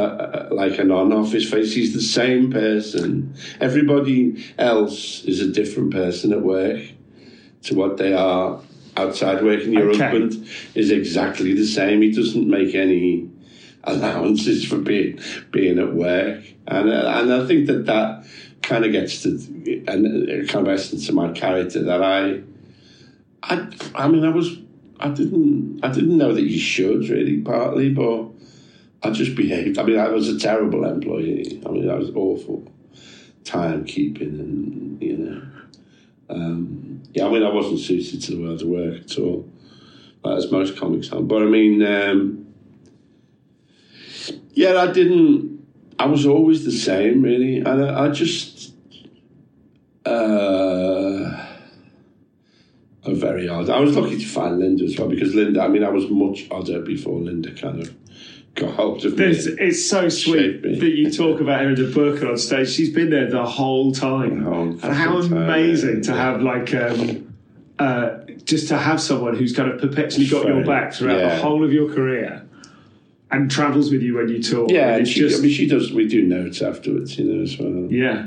[0.00, 1.74] uh, like an on off his face.
[1.74, 3.34] He's the same person.
[3.60, 6.82] Everybody else is a different person at work
[7.64, 8.60] to what they are
[8.96, 9.62] outside work.
[9.62, 9.98] And your Okay.
[9.98, 12.02] husband is exactly the same.
[12.02, 13.30] He doesn't make any
[13.84, 15.20] allowances for being
[15.52, 18.26] being at work, and uh, and I think that that
[18.62, 19.28] kind of gets to
[19.86, 22.40] and uh, kind of essence of my character that I,
[23.44, 24.58] I, I mean, I was,
[24.98, 28.24] I didn't, I didn't know that you should really partly, but
[29.06, 29.78] I just behaved.
[29.78, 31.62] I mean, I was a terrible employee.
[31.64, 32.70] I mean, I was awful,
[33.44, 35.42] timekeeping, and you know,
[36.30, 37.26] um, yeah.
[37.26, 39.48] I mean, I wasn't suited to the world of work at all,
[40.24, 41.22] as most comics are.
[41.22, 41.82] But I mean.
[41.82, 42.46] Um,
[44.56, 45.64] yeah, I didn't.
[45.98, 48.72] I was always the same, really, and I, I just.
[50.04, 51.44] Uh,
[53.04, 53.68] I'm very odd.
[53.68, 55.60] I was lucky to find Linda as well because Linda.
[55.60, 57.94] I mean, I was much odder before Linda kind of
[58.56, 59.18] got hold of me.
[59.18, 62.70] There's, it's so sweet that you talk about her in the book and on stage.
[62.70, 64.42] She's been there the whole time.
[64.42, 67.34] The whole and how fucking time, amazing to have like um,
[67.78, 71.64] uh, just to have someone who's kind of perpetually got your back throughout the whole
[71.64, 72.42] of your career
[73.30, 74.66] and travels with you when you tour.
[74.70, 75.92] Yeah, And and she, just I mean, she does.
[75.92, 77.92] We do notes afterwards, you know, as well.
[77.92, 78.24] yeah.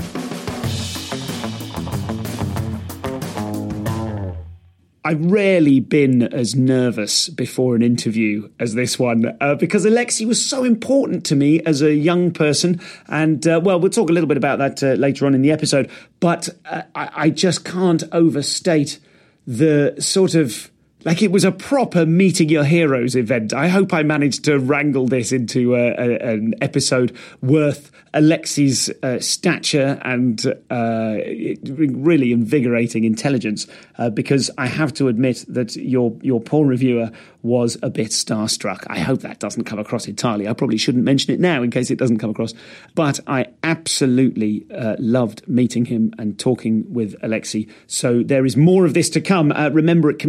[5.10, 10.48] I've rarely been as nervous before an interview as this one uh, because Alexei was
[10.48, 12.80] so important to me as a young person.
[13.08, 15.50] And uh, well, we'll talk a little bit about that uh, later on in the
[15.50, 15.90] episode.
[16.20, 19.00] But uh, I, I just can't overstate
[19.48, 20.70] the sort of
[21.06, 23.54] like it was a proper meeting your heroes event.
[23.54, 29.20] I hope I managed to wrangle this into a, a, an episode worth Alexei's uh,
[29.20, 31.18] stature and uh,
[31.64, 33.68] really invigorating intelligence.
[33.98, 38.84] Uh, because I have to admit that your your poor reviewer was a bit starstruck.
[38.88, 40.48] I hope that doesn't come across entirely.
[40.48, 42.54] I probably shouldn't mention it now in case it doesn't come across.
[42.96, 47.68] But I absolutely uh, loved meeting him and talking with Alexei.
[47.88, 49.52] So there is more of this to come.
[49.54, 50.20] Uh, remember at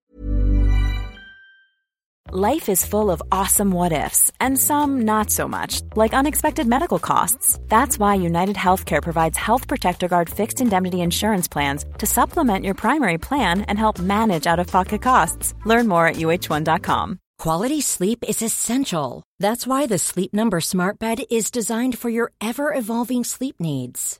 [2.31, 6.99] Life is full of awesome what ifs, and some not so much, like unexpected medical
[6.99, 7.59] costs.
[7.69, 12.75] That's why United Healthcare provides Health Protector Guard fixed indemnity insurance plans to supplement your
[12.75, 15.55] primary plan and help manage out of pocket costs.
[15.65, 17.17] Learn more at uh1.com.
[17.39, 19.23] Quality sleep is essential.
[19.39, 24.19] That's why the Sleep Number Smart Bed is designed for your ever evolving sleep needs.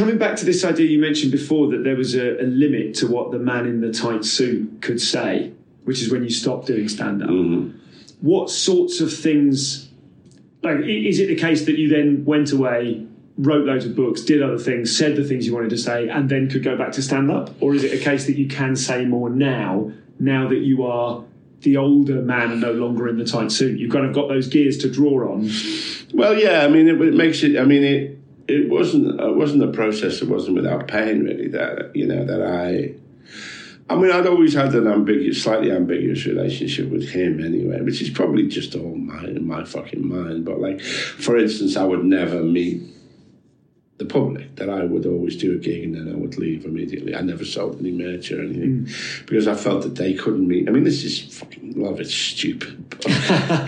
[0.00, 3.06] Coming back to this idea you mentioned before that there was a, a limit to
[3.06, 5.52] what the man in the tight suit could say
[5.84, 7.30] which is when you stop doing stand up.
[7.30, 7.76] Mm-hmm.
[8.20, 9.88] What sorts of things?
[10.62, 13.06] Like, is it the case that you then went away,
[13.38, 16.28] wrote loads of books, did other things, said the things you wanted to say, and
[16.28, 18.76] then could go back to stand up, or is it a case that you can
[18.76, 19.90] say more now?
[20.18, 21.24] Now that you are
[21.62, 24.48] the older man and no longer in the tight suit, you've kind of got those
[24.48, 25.50] gears to draw on.
[26.12, 27.58] Well, yeah, I mean, it, it makes it.
[27.58, 28.19] I mean, it
[28.50, 31.48] it wasn't it wasn't a process that wasn't without pain, really.
[31.48, 32.94] That you know that I.
[33.88, 38.08] I mean, I'd always had an ambiguous, slightly ambiguous relationship with him anyway, which is
[38.08, 40.44] probably just all my my fucking mind.
[40.44, 42.82] But like, for instance, I would never meet
[44.00, 44.56] the public.
[44.56, 47.14] That I would always do a gig and then I would leave immediately.
[47.14, 48.88] I never sold any merch or anything
[49.26, 50.68] because I felt that they couldn't meet.
[50.68, 52.90] I mean, this is fucking a lot of it's stupid.
[52.90, 53.06] But,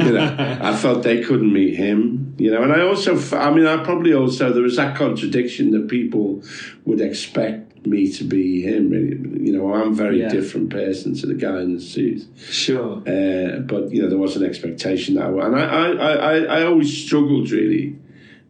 [0.05, 2.35] you know, I felt they couldn't meet him.
[2.39, 5.87] You know, and I also, I mean, I probably also there was that contradiction that
[5.89, 6.43] people
[6.87, 8.91] would expect me to be him.
[8.91, 9.45] Really.
[9.47, 10.29] You know, I'm a very Yeah.
[10.29, 12.25] different person to the guy in the suit.
[12.39, 12.99] Sure.
[13.07, 16.65] Uh, but you know, there was an expectation that, and I, I, I, I- I
[16.65, 17.97] always struggled really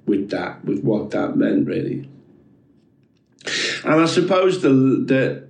[0.07, 2.09] with that, with what that meant really.
[3.85, 5.49] And I suppose the the,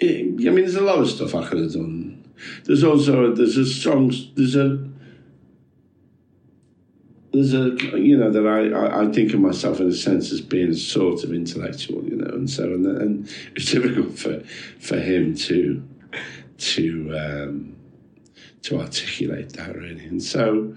[0.00, 2.24] I mean, there's a lot of stuff I could have done.
[2.64, 4.88] There's also there's a strong there's a
[7.32, 10.74] there's a you know that I, I, think of myself in a sense as being
[10.74, 14.40] sort of intellectual, you know, and so and, and it's difficult for
[14.80, 15.82] for him to
[16.58, 17.76] to um,
[18.62, 20.74] to articulate that really, and so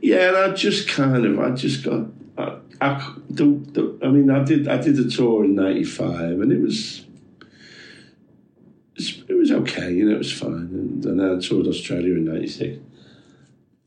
[0.00, 2.06] yeah, and I just kind of I just got
[2.38, 6.52] I, I, the, the, I mean I did I did a tour in '95 and
[6.52, 7.06] it was.
[8.94, 10.52] It was okay, you know, it was fine.
[10.52, 12.78] And, and then I toured Australia in '96.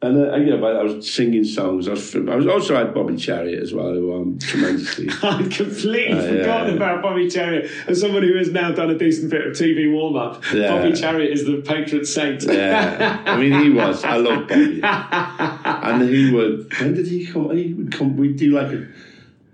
[0.05, 1.87] And uh, you know, but I was singing songs.
[1.87, 5.09] I was, I was also had Bobby Chariot as well, who I'm tremendously.
[5.23, 6.75] I'd completely Uh, yeah, forgotten yeah.
[6.75, 7.71] about Bobby Chariot.
[7.87, 10.75] As someone who has now done a decent bit of TV warm up, Yeah.
[10.77, 12.43] Bobby Chariot is the patron saint.
[12.43, 14.03] yeah, I mean, he was.
[14.03, 16.71] I love Bobby, and he would.
[16.79, 17.55] When did he come?
[17.57, 18.15] He would come.
[18.15, 18.87] We'd do like a,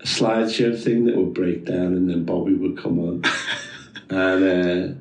[0.01, 3.23] a slideshow thing that would break down, and then Bobby would come on,
[4.09, 4.43] and.
[4.43, 4.97] Uh,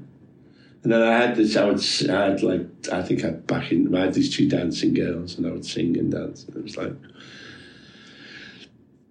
[0.82, 1.56] and then I had this.
[1.56, 1.82] I would.
[2.10, 2.66] I had like.
[2.90, 3.94] I think I back in.
[3.94, 6.44] I had these two dancing girls, and I would sing and dance.
[6.44, 6.94] And it was like.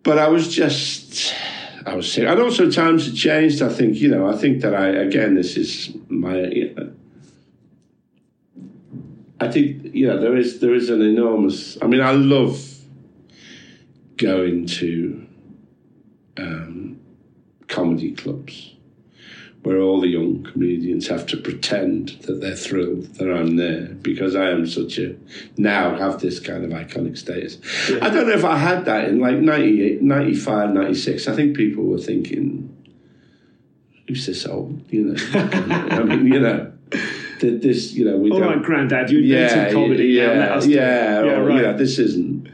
[0.02, 1.34] But I was just.
[1.86, 2.28] I was sick.
[2.28, 3.62] And also, times had changed.
[3.62, 3.98] I think.
[3.98, 4.28] You know.
[4.28, 4.88] I think that I.
[4.88, 6.74] Again, this is my.
[9.40, 11.78] I think you know there is there is an enormous.
[11.84, 12.66] I mean, I love
[14.18, 15.28] going to
[16.38, 17.00] um,
[17.68, 18.69] comedy clubs
[19.64, 24.36] where all the young comedians have to pretend that they're thrilled that I'm there because
[24.36, 25.16] I am such a
[25.58, 27.58] now have this kind of iconic status.
[28.02, 31.28] I don't know if I had that in like 98, 95, 96.
[31.28, 32.74] I think people were thinking,
[34.08, 34.82] who's this old?
[34.92, 36.72] You know, I mean, you know,
[37.42, 40.06] that this, you know, we All right, Grandad, you yeah, comedy.
[40.08, 40.76] yeah, now let us do it.
[40.76, 41.56] yeah, yeah, or, right.
[41.58, 42.48] You know, this isn't.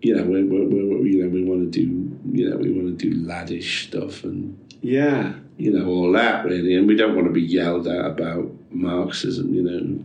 [0.00, 2.96] You know, we we we you know we want to do you know we want
[2.96, 5.32] to do laddish stuff and yeah.
[5.58, 9.52] You know all that really, and we don't want to be yelled at about Marxism.
[9.52, 10.04] You know,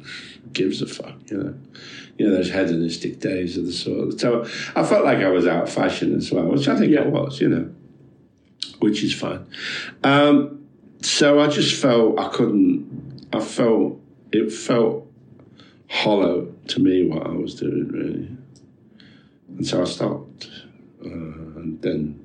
[0.51, 1.15] gives a fuck.
[1.27, 1.55] You know,
[2.17, 4.19] you know those hedonistic days of the sort.
[4.19, 4.43] So
[4.75, 7.39] I felt like I was out of fashion as well, which I think I was.
[7.39, 7.71] You know,
[8.79, 9.45] which is fine.
[10.03, 10.65] Um,
[11.01, 13.27] so I just felt I couldn't.
[13.31, 15.07] I felt it felt
[15.87, 18.27] hollow to me what I was doing really,
[19.49, 20.49] and so I stopped.
[21.05, 22.22] Uh, and then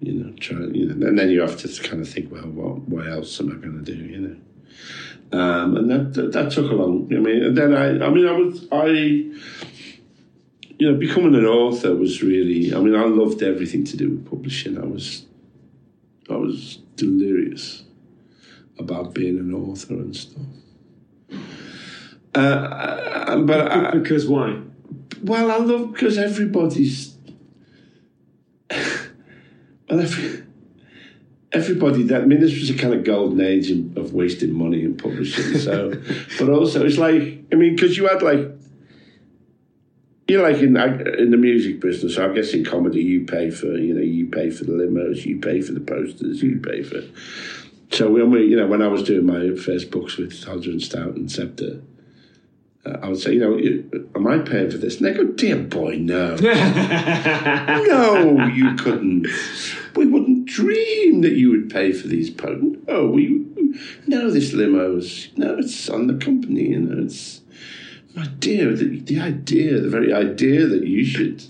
[0.00, 2.80] you know, try, you know, and then you have to kind of think, well, what,
[2.88, 4.36] what else am I going to do, you know?
[5.38, 7.12] Um, and that, that that took a long.
[7.12, 8.86] I mean, and then I, I mean, I was, I,
[10.78, 12.74] you know, becoming an author was really.
[12.74, 14.78] I mean, I loved everything to do with publishing.
[14.78, 15.26] I was,
[16.30, 17.82] I was delirious
[18.78, 20.42] about being an author and stuff.
[22.34, 24.60] Uh, but I, because why?
[25.24, 27.13] well, I love because everybody's.
[29.94, 30.42] Well, every,
[31.52, 34.82] everybody that I mean, this was a kind of golden age of, of wasting money
[34.82, 35.56] in publishing.
[35.58, 35.92] So,
[36.38, 38.50] but also it's like I mean, because you had like.
[40.26, 43.50] You know, like in in the music business, So I guess in comedy, you pay
[43.50, 46.82] for you know you pay for the limos, you pay for the posters, you pay
[46.82, 47.02] for.
[47.90, 50.82] So when we, you know, when I was doing my first books with Hodder and
[50.82, 51.82] Stoughton and Sceptre,
[52.86, 53.58] uh, I would say, you know,
[54.14, 54.96] am I paying for this?
[55.00, 56.36] And they go, dear boy, no.
[57.86, 59.26] no, you couldn't.
[59.96, 62.64] We wouldn't dream that you would pay for these posts.
[62.86, 63.44] No, we,
[64.06, 67.40] no, this limo's, no, it's on the company, you know, it's,
[68.14, 71.42] my dear, the, the idea, the very idea that you should,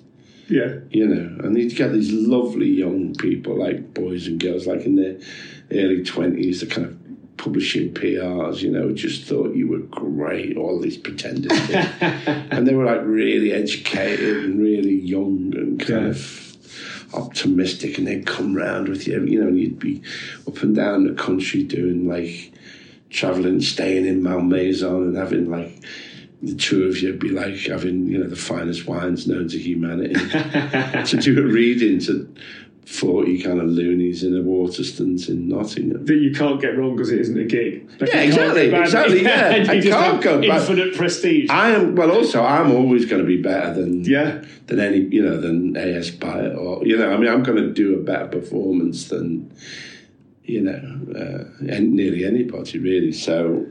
[0.48, 0.76] Yeah.
[0.90, 4.96] you know, and you get these lovely young people, like boys and girls, like in
[4.96, 5.18] their
[5.72, 6.98] early 20s, that kind of
[7.44, 11.52] publishing PRs, you know, just thought you were great, all these pretenders.
[12.00, 16.10] and they were like really educated and really young and kind Yeah.
[16.10, 16.56] of
[17.12, 20.02] optimistic and they'd come round with you, you know, and you'd be
[20.48, 22.50] up and down the country doing like
[23.10, 25.82] traveling, staying in Malmaison and having like
[26.42, 30.14] the two of you be like having, you know, the finest wines known to humanity.
[31.10, 32.34] to do a reading to
[32.86, 36.04] 40 kind of loonies in a water Waterstones in Nottingham.
[36.06, 37.88] that you can't get wrong because it isn't a gig.
[38.00, 39.64] Like, Yeah, exactly, exactly, yeah.
[39.68, 40.60] I can't go bad.
[40.60, 41.50] Infinite prestige.
[41.50, 42.10] I am well.
[42.10, 44.44] Also, I'm always going to be better than Yeah.
[44.66, 47.12] than any you know than AS Byatt or you know.
[47.12, 49.52] I mean, I'm going to do a better performance than
[50.44, 53.12] you know, uh, and nearly anybody really.
[53.12, 53.66] So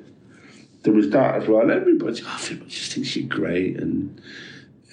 [0.84, 1.62] there was that as well.
[1.62, 4.20] And everybody, oh, everybody just thinks you're great, and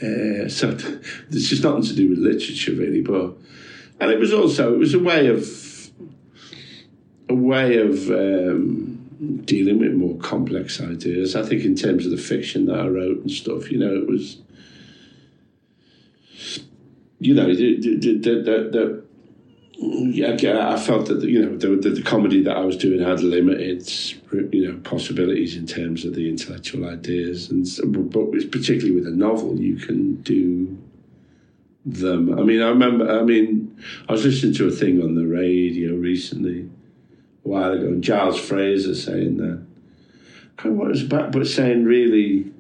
[0.03, 0.71] uh, so
[1.31, 3.03] there's just nothing to do with literature really.
[3.03, 3.35] But
[4.01, 5.91] and it was also it was a way of
[7.29, 11.37] a way of um, dealing with more complex ideas.
[11.37, 14.09] I think in terms of the fiction that I wrote and stuff, you know, it
[14.09, 14.39] was,
[17.21, 19.05] you know, the
[19.83, 23.21] yeah, I felt that you know the, the, the comedy that I was doing had
[23.23, 23.91] limited,
[24.53, 27.67] you know, possibilities in terms of the intellectual ideas, and
[28.13, 30.77] but particularly with a novel, you can do
[31.87, 32.39] them.
[32.39, 33.11] I mean, I remember.
[33.11, 33.60] I mean,
[34.09, 36.69] I was listening to a thing on the radio recently,
[37.45, 39.65] a while ago, Giles Fraser saying that.
[40.59, 42.53] I can't remember what it was about, but saying really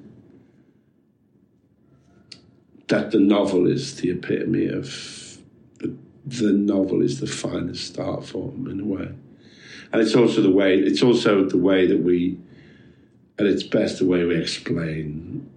[2.89, 5.39] that the novel is the epitome of
[5.79, 5.95] the,
[6.27, 9.13] the novel is the finest art form in a way,
[9.93, 12.39] and it's also the way it's also the way that we,
[13.39, 15.49] at its best, the way we explain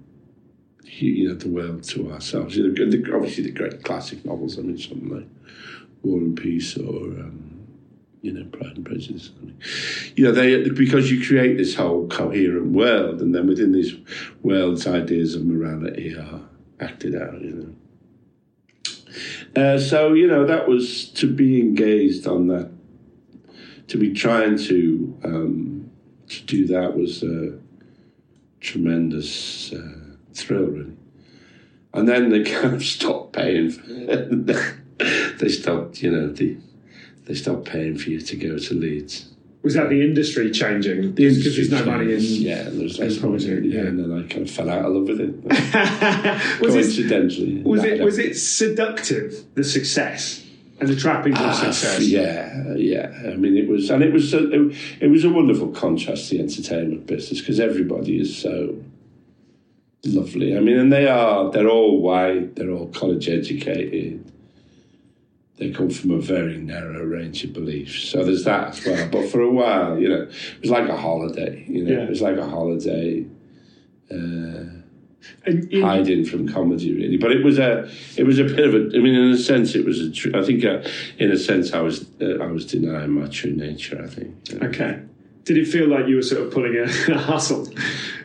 [0.99, 2.55] you know the world to ourselves.
[2.55, 4.57] You know, the, obviously the great classic novels.
[4.57, 5.27] I mean, something like
[6.03, 7.67] War and Peace or um,
[8.21, 9.31] you know Pride and Prejudice.
[9.37, 9.59] I mean,
[10.15, 13.95] you know, they because you create this whole coherent world, and then within these
[14.41, 16.41] worlds, ideas of morality are
[16.79, 17.41] acted out.
[17.41, 17.75] You know.
[19.55, 22.71] Uh, so you know that was to be engaged on that,
[23.87, 25.91] to be trying to um,
[26.27, 27.59] to do that was a
[28.59, 30.02] tremendous uh,
[30.41, 30.97] thrill, really.
[31.93, 33.71] And then they kind of stopped paying.
[33.71, 33.81] For
[35.39, 36.57] they stopped, you know, they
[37.25, 39.29] they stopped paying for you to go to Leeds.
[39.63, 41.15] Was that the industry changing?
[41.15, 42.19] The because there's no money in.
[42.19, 43.45] Yeah, and there was less money.
[43.45, 43.87] Yeah, yeah.
[43.87, 45.41] and then I kind of fell out of love with it.
[46.61, 50.45] was it Coincidentally, was it was it seductive the success
[50.81, 52.01] and the trappings of Ah, success?
[52.01, 53.13] Yeah, yeah.
[53.25, 56.35] I mean, it was, and it was, a, it, it was a wonderful contrast to
[56.37, 58.75] the entertainment business because everybody is so
[60.05, 60.55] lovely.
[60.55, 64.31] I mean, and they are, they're all white, they're all college educated.
[65.57, 69.07] They come from a very narrow range of beliefs, so there's that as well.
[69.09, 71.63] But for a while, you know, it was like a holiday.
[71.67, 72.03] You know, Yeah.
[72.03, 73.25] it was like a holiday.
[74.11, 74.81] Uh,
[75.45, 78.73] And in- hiding from comedy really but it was a it was a bit of
[78.75, 80.81] a i mean in a sense it was a tr- i think uh,
[81.17, 84.99] in a sense i was uh, i was denying my true nature i think okay.
[85.45, 86.83] Did it feel like you were sort of pulling a,
[87.13, 87.67] a hustle?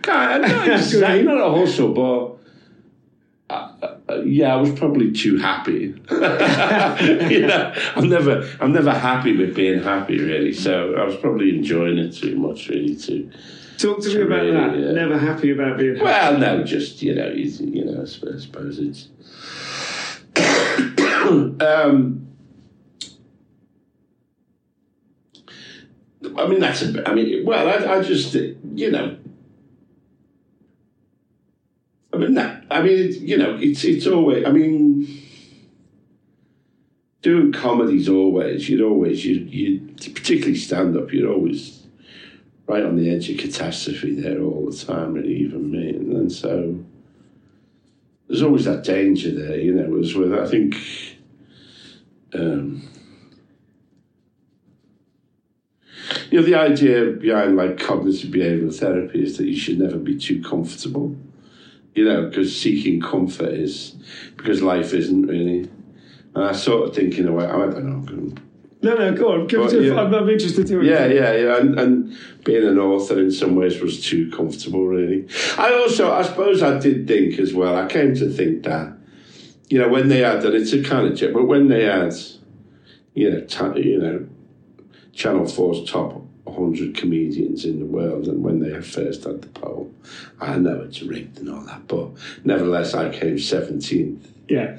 [0.03, 2.39] God, not a hustle but
[3.51, 3.73] uh,
[4.09, 5.95] uh, yeah, I was probably too happy.
[6.11, 10.53] you know, I'm never, I'm never happy with being happy, really.
[10.53, 12.95] So I was probably enjoying it too much, really.
[12.97, 13.31] To
[13.79, 14.79] Talk to me about Really, that.
[14.79, 14.93] yeah.
[14.93, 16.05] Never happy about being happy.
[16.05, 19.09] well, no, just you know, you, you know, I suppose, I suppose it's.
[21.63, 22.27] um,
[26.39, 27.09] I mean, that's a.
[27.09, 29.17] I mean, well, I, I just, you know.
[32.13, 34.47] I mean, that, I mean, it, you know, it's it's always.
[34.47, 35.23] I mean,
[37.23, 38.69] doing comedy's always.
[38.69, 41.13] You'd always you you particularly stand up.
[41.13, 41.83] You'd always
[42.67, 45.91] right on the edge of catastrophe there all the time, really, even me.
[45.91, 46.85] And then so
[48.29, 50.77] there's always that danger there, you know, as with I think
[52.35, 52.89] um,
[56.31, 60.19] you know, the idea behind like cognitive behavioral therapy is that you should never be
[60.19, 61.17] too comfortable.
[61.95, 63.97] You know, because seeking comfort is
[64.37, 65.69] because life isn't really.
[66.35, 68.35] And I sort of think in a way, I don't know,
[68.81, 69.47] no, no, go on.
[69.47, 70.01] Give Well, it to, yeah.
[70.01, 71.57] I'm, I'm interested to yeah, yeah, yeah.
[71.59, 75.27] And, and being an author in some ways was too comfortable, really.
[75.57, 78.97] I also, I suppose I did think as well, I came to think that,
[79.69, 82.15] you know, when they had, and it's a kind of joke, but when they had,
[83.15, 84.27] you know, ta you know,
[85.19, 86.13] Channel 4's top
[86.45, 89.93] 100 comedians in the world, and when they first had the poll,
[90.41, 92.11] I know it's rigged and all that, but
[92.45, 94.29] nevertheless, I came 17th.
[94.49, 94.79] Yeah.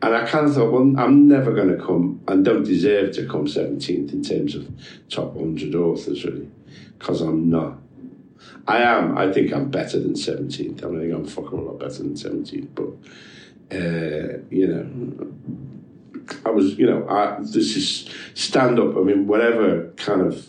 [0.00, 3.28] And I kind of thought, well, I'm never going to come and don't deserve to
[3.28, 4.66] come 17th in terms of
[5.10, 6.48] top 100 authors, really,
[6.98, 7.76] because I'm not.
[8.66, 9.18] I am.
[9.18, 10.84] I think I'm better than 17th.
[10.84, 12.68] I, mean, I think I'm fucking a lot better than 17th.
[12.74, 15.75] But, uh, you know,
[16.44, 18.96] I was, you know, I, this is stand up.
[18.96, 20.46] I mean, whatever kind of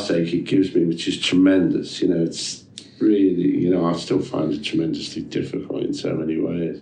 [0.00, 2.00] sake it gives me, which is tremendous.
[2.00, 2.64] You know, it's
[3.00, 6.80] really, you know, I still find it tremendously difficult in so many ways.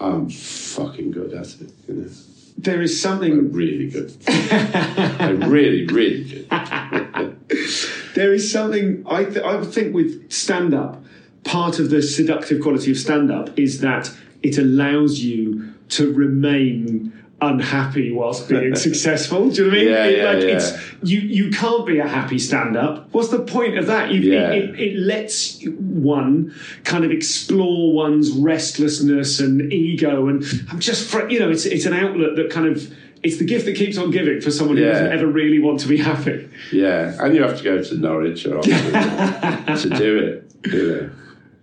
[0.00, 2.10] I'm fucking good at it, you know.
[2.56, 4.16] There is something I'm really good.
[4.26, 7.38] I'm really, really good.
[8.14, 11.04] there is something I th- I think with stand up.
[11.44, 17.12] Part of the seductive quality of stand up is that it allows you to remain
[17.40, 19.48] unhappy whilst being successful.
[19.48, 19.92] Do you know what I mean?
[19.92, 20.48] Yeah, It- yeah, like yeah.
[20.56, 20.72] it's
[21.02, 23.08] you you can't be a happy stand up.
[23.12, 24.10] What's the point of that?
[24.12, 24.50] You, Yeah.
[24.50, 26.52] it, it, it lets one
[26.84, 31.86] kind of explore one's restlessness and ego, and I'm just fr- you know it's it's
[31.86, 32.92] an outlet that kind of.
[33.20, 34.92] It's the gift that keeps on giving for someone who Yeah.
[34.92, 36.48] doesn't ever really want to be happy.
[36.70, 40.52] Yeah, and you have to go to Norwich or to do it.
[40.72, 41.10] You know,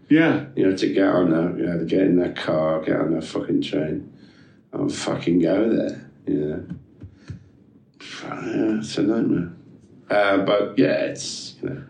[0.09, 0.45] Yeah.
[0.57, 1.57] you have to get on that.
[1.57, 4.11] You have to get in that car, get on that fucking train,
[4.75, 6.11] and fucking go there.
[6.27, 6.59] Yeah,
[8.79, 9.51] it's a nightmare.
[10.09, 11.83] Uh, but yeah, it's you know,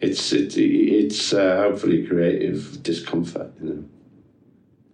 [0.00, 3.52] it's it, it's uh, hopefully creative discomfort.
[3.62, 3.84] You know.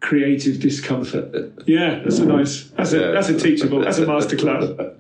[0.01, 1.63] creative discomfort.
[1.67, 2.69] Yeah, that's a nice.
[2.71, 3.81] That's a that's a teachable.
[3.81, 4.97] That's a masterclass.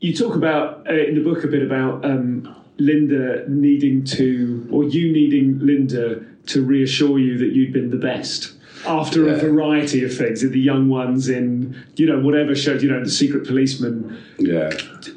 [0.00, 4.82] You talk about uh, in the book a bit about um, Linda needing to, or
[4.82, 8.54] you needing Linda to reassure you that you'd been the best
[8.86, 10.40] after a variety of things.
[10.40, 14.22] The young ones, in you know whatever shows, you know, the Secret Policeman.
[14.38, 14.70] Yeah,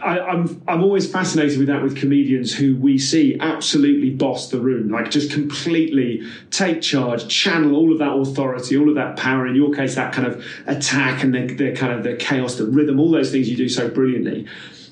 [0.03, 4.59] I, I'm I'm always fascinated with that with comedians who we see absolutely boss the
[4.59, 9.47] room, like just completely take charge, channel all of that authority, all of that power.
[9.47, 12.65] In your case, that kind of attack and the, the kind of the chaos, the
[12.65, 14.47] rhythm, all those things you do so brilliantly.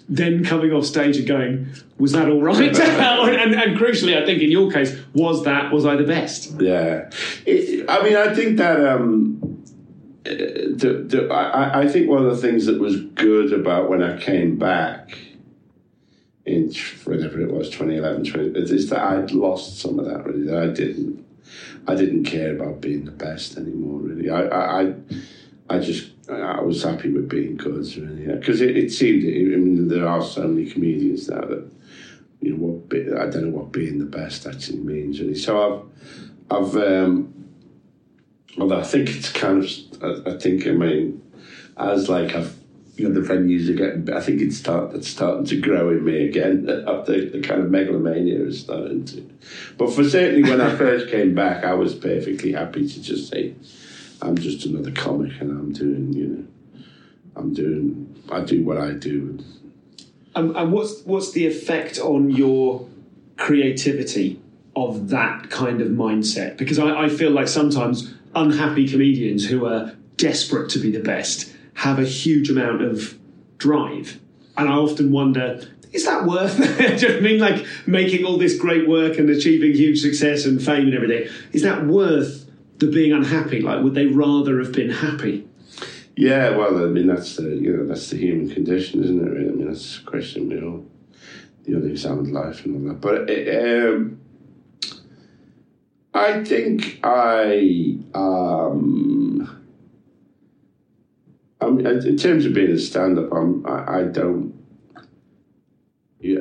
[0.09, 2.59] Then coming off stage and going, was that all right?
[2.79, 6.59] and, and crucially, I think in your case, was that was I the best?
[6.59, 7.09] Yeah,
[7.45, 9.63] it, I mean, I think that um,
[10.25, 14.01] uh, the, the, I, I think one of the things that was good about when
[14.01, 15.17] I came back
[16.45, 16.73] in
[17.05, 20.45] whatever it was, 2011, 20, is that I'd lost some of that really.
[20.45, 21.25] That I didn't,
[21.87, 23.99] I didn't care about being the best anymore.
[23.99, 24.93] Really, I, I, I,
[25.69, 26.11] I just.
[26.29, 29.23] I was happy with being good, really, because it, it seemed.
[29.23, 31.69] I mean, there are so many comedians now that
[32.43, 35.35] you know what be, I don't know what being the best actually means really.
[35.35, 35.87] So
[36.51, 37.33] I've I've um
[38.59, 41.21] although I think it's kind of I, I think I mean
[41.77, 42.57] as like I've
[42.97, 46.03] you know the venues are getting I think it's start it's starting to grow in
[46.03, 49.25] me again after the kind of megalomania is starting to
[49.77, 53.55] but for certainly when I first came back I was perfectly happy to just say
[54.23, 56.43] I'm just another comic and I'm doing you know
[57.35, 59.39] I'm doing I do what I do
[60.35, 62.87] Um, and what's what's the effect on your
[63.37, 64.39] creativity
[64.75, 66.57] of that kind of mindset?
[66.57, 71.51] Because I, I feel like sometimes unhappy comedians who are desperate to be the best
[71.75, 73.17] have a huge amount of
[73.57, 74.19] drive,
[74.57, 75.67] and I often wonder.
[75.91, 76.99] Is that worth it?
[76.99, 77.39] Do you know I mean?
[77.39, 81.29] Like making all this great work and achieving huge success and fame and everything.
[81.51, 82.42] Is that worth
[82.85, 83.61] the being unhappy?
[83.61, 85.47] Like, would they rather have been happy?
[86.15, 89.31] Yeah, well, I mean that's the you know that's the human condition, isn't it?
[89.31, 89.49] Really?
[89.49, 90.85] I mean that's a question we all
[91.63, 93.01] the unexamined life and all that.
[93.01, 94.19] But uh, um,
[96.13, 99.65] I think I um,
[101.59, 104.53] I mean in terms of being a stand-up, I'm I, I don't.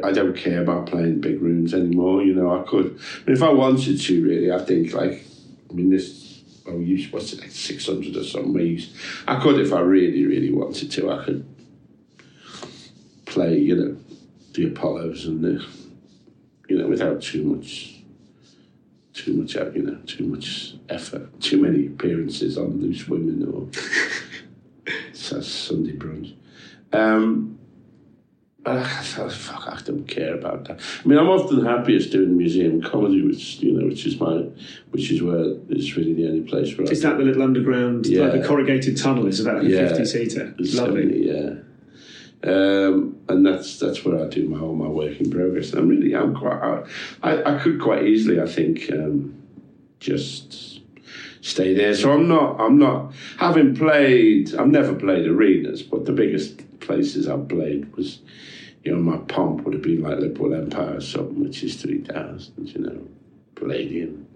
[0.05, 2.23] I don't care about playing big rooms anymore.
[2.23, 5.25] You know, I could, I mean, if I wanted to, really, I think like,
[5.69, 6.32] I mean, this
[6.67, 8.81] oh, you what's it like six hundred or something.
[9.27, 11.11] I could if I really, really wanted to.
[11.11, 11.47] I could
[13.27, 13.97] play, you know,
[14.53, 15.67] the Apollos and the,
[16.69, 18.03] you know, without too much,
[19.15, 23.69] too much, uh, you know, too much effort, too many appearances on Loose Women or
[25.15, 26.35] Sunday Brunch.
[26.93, 27.52] Um,
[28.65, 30.81] I fuck, I don't care about that.
[31.05, 34.45] I mean, I'm often happiest doing museum comedy, which you know, which is my,
[34.91, 38.25] which is where it's really the only place where I that the little underground, Yeah.
[38.27, 39.27] like the corrugated tunnel?
[39.27, 40.55] Is that like a fifty seater?
[40.59, 41.27] Lovely.
[41.27, 41.55] yeah.
[42.45, 45.71] Um, and that's that's where I do my all my work in progress.
[45.71, 46.83] And I'm really I'm quite I,
[47.23, 49.43] I, I could quite easily I think um,
[50.01, 50.72] just
[51.43, 51.95] stay there.
[51.95, 57.29] So I'm not I'm not having played I've never played arenas, but the biggest places
[57.29, 58.21] I've played was
[58.83, 62.01] you know my pomp would have been like Liverpool Empire or something, which is three
[62.01, 63.07] thousand, you know,
[63.55, 64.27] Palladium.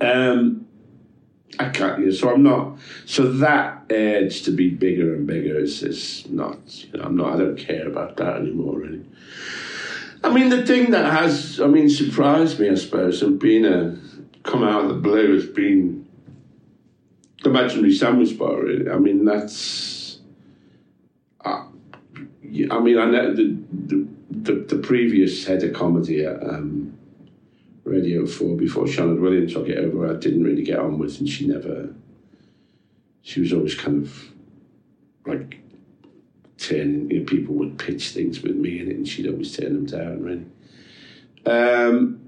[0.00, 0.66] Um,
[1.58, 2.00] I can't.
[2.00, 2.78] You know, so I'm not.
[3.06, 6.58] So that urge to be bigger and bigger is is not.
[6.84, 7.34] You know, I'm not.
[7.34, 8.78] I don't care about that anymore.
[8.78, 9.04] Really.
[10.24, 13.96] I mean, the thing that has, I mean, surprised me, I suppose, and been a
[14.46, 16.06] come out of the blue has been
[17.42, 18.62] the imaginary sandwich bar.
[18.62, 18.90] Really.
[18.90, 20.18] I mean, that's.
[21.44, 26.96] I mean, I know the, the the, the previous head of comedy at um,
[27.84, 31.28] Radio 4 before Charlotte Williams took it over, I didn't really get on with, and
[31.28, 31.92] she never,
[33.22, 34.32] she was always kind of
[35.26, 35.60] like
[36.58, 39.74] turning, you know, people would pitch things with me in it, and she'd always turn
[39.74, 40.46] them down, really.
[41.44, 42.20] Um,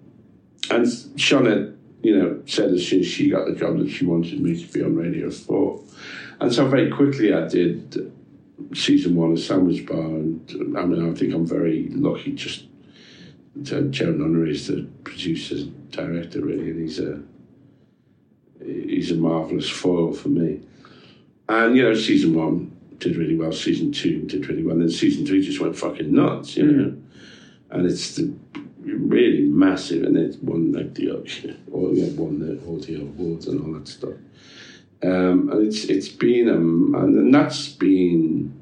[0.71, 4.41] and Sioned, you know, said as soon as she got the job that she wanted
[4.41, 5.83] me to be on Radio 4.
[6.41, 8.13] And so very quickly I did
[8.75, 12.33] season one of Sandwich Bar, and I mean, I think I'm very lucky.
[12.33, 12.67] Just
[13.63, 17.21] Joe Nunnery is the producer and director, really, and he's a
[18.65, 20.61] he's a marvelous foil for me.
[21.49, 23.53] And you know, season one did really well.
[23.53, 24.75] Season two did really well.
[24.75, 26.91] And then season three just went fucking nuts, you know.
[26.91, 27.03] Mm.
[27.71, 28.35] And it's the,
[28.93, 33.89] really massive, and it won like the or yeah, won the awards and all that
[33.89, 34.15] stuff.
[35.03, 38.53] Um, and it's it's been um, and that's been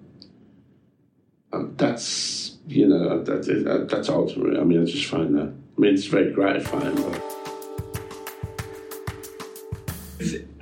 [1.53, 4.61] um, that's you know that, that's ultimately.
[4.61, 5.53] I mean, I just find that.
[5.77, 6.95] I mean, it's very gratifying.
[6.95, 7.23] But.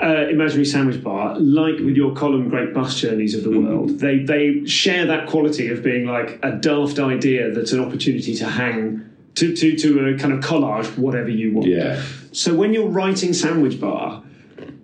[0.01, 3.67] Uh, imaginary sandwich bar, like with your column "Great Bus Journeys of the mm-hmm.
[3.67, 8.35] World," they they share that quality of being like a daft idea that's an opportunity
[8.37, 11.69] to hang to to to a kind of collage, whatever you want.
[11.69, 12.03] Yeah.
[12.33, 14.23] So when you're writing sandwich bar,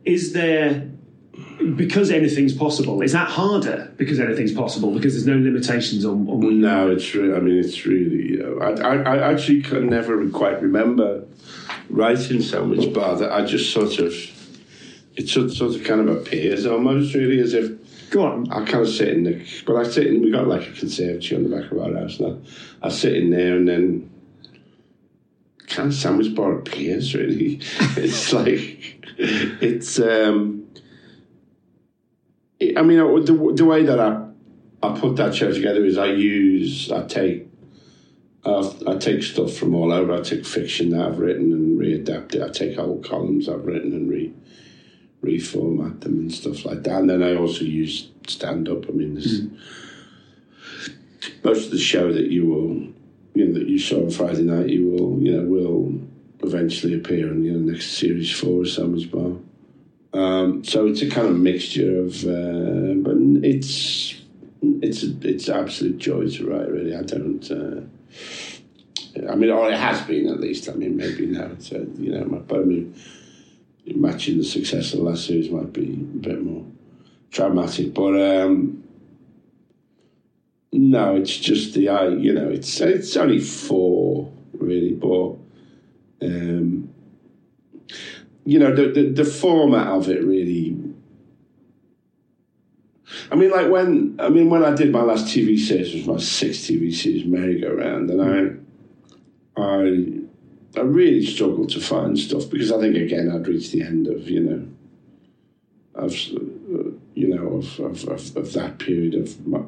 [0.04, 0.88] is there
[1.76, 6.60] because anything's possible is that harder because anything's possible because there's no limitations on, on
[6.60, 10.60] no it's really i mean it's really uh, I, I, I, actually can never quite
[10.62, 11.24] remember
[11.90, 14.12] writing sandwich bar that i just sort of
[15.16, 17.72] it sort, sort of kind of appears almost really as if
[18.10, 18.50] Go on.
[18.50, 21.36] I kind of sit in the, but I sit in, we got like a conservatory
[21.36, 22.38] on the back of our house now.
[22.82, 24.10] I sit in there and then
[25.70, 27.60] kind of sandwich bar appears really.
[27.96, 30.68] it's like, it's um,
[32.76, 34.26] I mean the, the way that I
[34.82, 37.46] I put that show together is I use I take
[38.44, 40.14] uh, I take stuff from all over.
[40.14, 42.42] I take fiction that I've written and readapt it.
[42.42, 44.32] I take old columns I've written and re
[45.22, 47.00] reformat them and stuff like that.
[47.00, 48.88] And then I also use stand up.
[48.88, 49.58] I mean, mm.
[51.44, 52.99] most of the show that you will
[53.34, 56.00] you know that you saw on Friday night, you will you know will
[56.42, 59.32] eventually appear in you know next series four of Sandwich Bar.
[60.12, 63.14] Um, so it's a kind of mixture of, uh, but
[63.44, 64.20] it's
[64.62, 66.68] it's it's absolute joy to write.
[66.70, 67.50] Really, I don't.
[67.50, 67.82] Uh,
[69.30, 70.68] I mean, or it has been at least.
[70.68, 72.94] I mean, maybe now it's uh, you know, but I mean,
[73.94, 76.64] matching the success of the last series might be a bit more
[77.30, 78.79] dramatic, but um,
[80.72, 82.08] no, it's just the I.
[82.08, 85.36] You know, it's it's only four really, but.
[86.22, 86.90] Um,
[88.44, 90.76] you know, the, the, the format of it really.
[93.30, 96.16] I mean, like when I mean when I did my last TV series was my
[96.18, 98.60] sixth TV series, Merry Go Round, and
[99.56, 103.82] I, I, I really struggled to find stuff because I think again I'd reached the
[103.82, 104.68] end of you know,
[105.94, 106.12] of
[107.20, 109.60] you know of of, of, of that period of, my,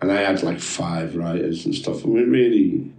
[0.00, 2.92] and I had like five writers and stuff, and we really,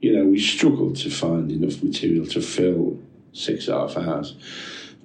[0.00, 2.98] you know, we struggled to find enough material to fill
[3.32, 4.36] six and a half hours.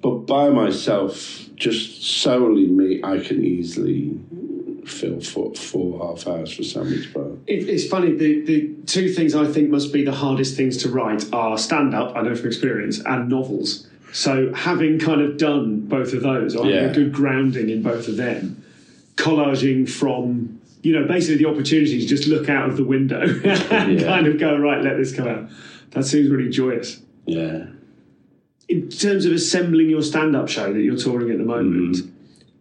[0.02, 4.18] But by myself, just solely me, I can easily
[4.86, 7.32] fill four, four half hours for sandwich bar.
[7.46, 10.88] It, it's funny, the, the two things I think must be the hardest things to
[10.88, 13.88] write are stand up, I know from experience, and novels.
[14.12, 16.90] So having kind of done both of those, or having yeah.
[16.90, 18.64] a good grounding in both of them,
[19.16, 23.20] collaging from you know, basically the opportunity to just look out of the window
[23.70, 24.06] and yeah.
[24.06, 25.50] kind of go, right, let this come out.
[25.90, 27.02] That seems really joyous.
[27.26, 27.66] Yeah
[28.70, 32.10] in terms of assembling your stand-up show that you're touring at the moment, mm.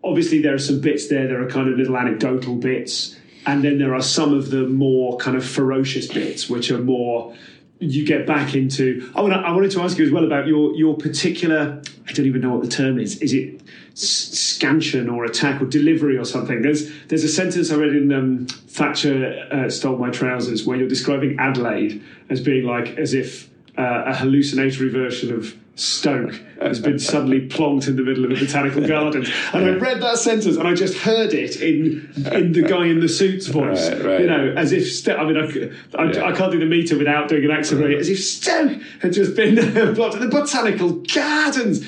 [0.04, 1.28] obviously there are some bits there.
[1.28, 5.18] There are kind of little anecdotal bits, and then there are some of the more
[5.18, 7.36] kind of ferocious bits, which are more
[7.80, 9.10] you get back into.
[9.16, 11.82] I, want I wanted to ask you as well about your your particular.
[12.08, 13.22] I don't even know what the term is.
[13.22, 13.62] Is it
[13.94, 16.62] scansion or attack or delivery or something?
[16.62, 20.90] There's there's a sentence I read in um, Thatcher uh, stole my trousers where you're
[20.90, 27.00] describing Adelaide as being like as if uh, a hallucinatory version of Stoke has been
[27.00, 29.26] suddenly plonked in the middle of a botanical garden.
[29.54, 33.00] And I read that sentence and I just heard it in in the guy in
[33.00, 33.90] the suit's voice.
[33.90, 34.20] Right, right.
[34.22, 36.26] You know, as if Stoke, I mean, I, I, yeah.
[36.26, 37.98] I, can't do the meter without doing an accent, right.
[37.98, 39.56] as if Stoke had just been
[39.96, 41.80] plonked in the botanical gardens.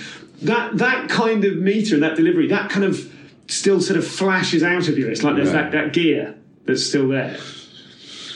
[0.43, 3.13] that that kind of meter and that delivery, that kind of
[3.47, 5.07] still sort of flashes out of you.
[5.09, 5.69] It's like there's Right.
[5.69, 6.35] that, that gear
[6.65, 7.37] that's still there.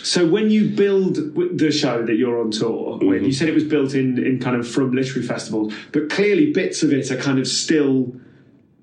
[0.05, 1.15] So when you build
[1.57, 3.25] the show that you're on tour with, Mm-hmm.
[3.25, 6.83] you said it was built in in kind of from literary festivals, but clearly bits
[6.83, 8.15] of it are kind of still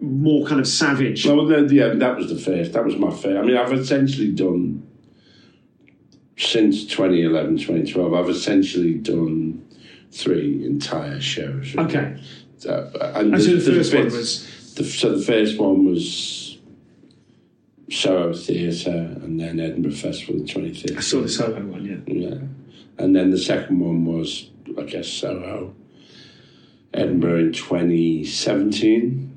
[0.00, 1.24] more kind of savage.
[1.24, 2.72] Well, yeah, that was the first.
[2.72, 3.26] That was my first.
[3.38, 4.82] I mean, I've essentially done
[6.36, 8.14] since 2011, 2012.
[8.14, 9.64] I've essentially done
[10.10, 11.74] three entire shows.
[11.74, 11.86] really.
[11.88, 12.20] Okay.
[12.68, 15.84] Uh, and And so the there's first one bits- was The, so the first one
[15.84, 16.41] was
[17.92, 20.96] Soho Theatre and then Edinburgh Festival in 2013.
[20.96, 22.14] I saw the Soho one, yeah.
[22.14, 22.38] Yeah.
[22.98, 25.74] And then the second one was, I guess, Soho,
[26.94, 29.28] Edinburgh in 2017.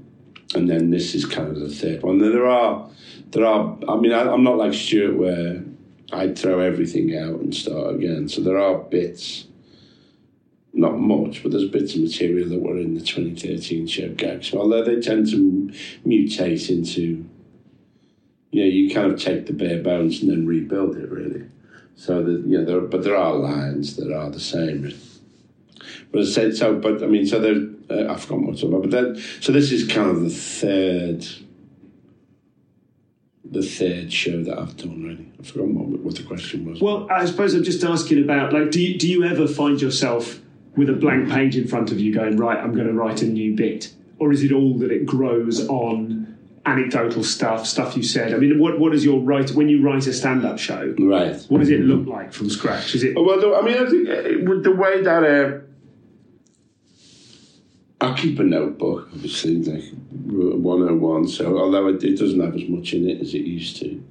[0.56, 2.20] And then this is kind of the third one.
[2.20, 2.89] There are,
[3.32, 5.64] there are, I mean, I, I'm not like Stewart where
[6.14, 8.30] I'd throw everything out and start again.
[8.30, 9.47] So there are bits,
[10.72, 14.53] not much, but there's bits of material that were in the 2013 show gags.
[14.53, 15.72] Although they tend to
[16.06, 17.26] mutate into,
[18.51, 21.45] you know, you kind of take the bare bones and then rebuild it really.
[21.95, 24.93] So that you know, there, but there are lines that are the same.
[26.11, 26.75] But I said so.
[26.75, 27.67] But I mean, so there.
[27.87, 28.81] Uh, I've forgotten what about.
[28.81, 31.25] But then, so this is kind of the third,
[33.43, 35.03] the third show that I've done.
[35.03, 36.81] Really, I've forgotten what, what the question was.
[36.81, 40.39] Well, I suppose I'm just asking about like, do you, do you ever find yourself
[40.75, 43.27] with a blank page in front of you going, right, I'm going to write a
[43.27, 43.93] new bit?
[44.17, 48.34] Or is it all that it grows on anecdotal stuff, stuff you said?
[48.34, 51.39] I mean, what, what is your write, when you write a stand up show, right.
[51.47, 52.95] what does it look like from scratch?
[52.95, 55.59] Is it, Oh, Well, though, I mean, I think uh, with the way that uh,
[58.05, 61.28] I keep a notebook, obviously, like 101.
[61.28, 64.03] So, although it, it doesn't have as much in it as it used to.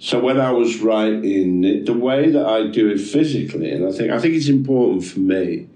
[0.00, 3.90] So when I was writing it, the way that I do it physically, and I
[3.90, 5.68] think I think it's important for me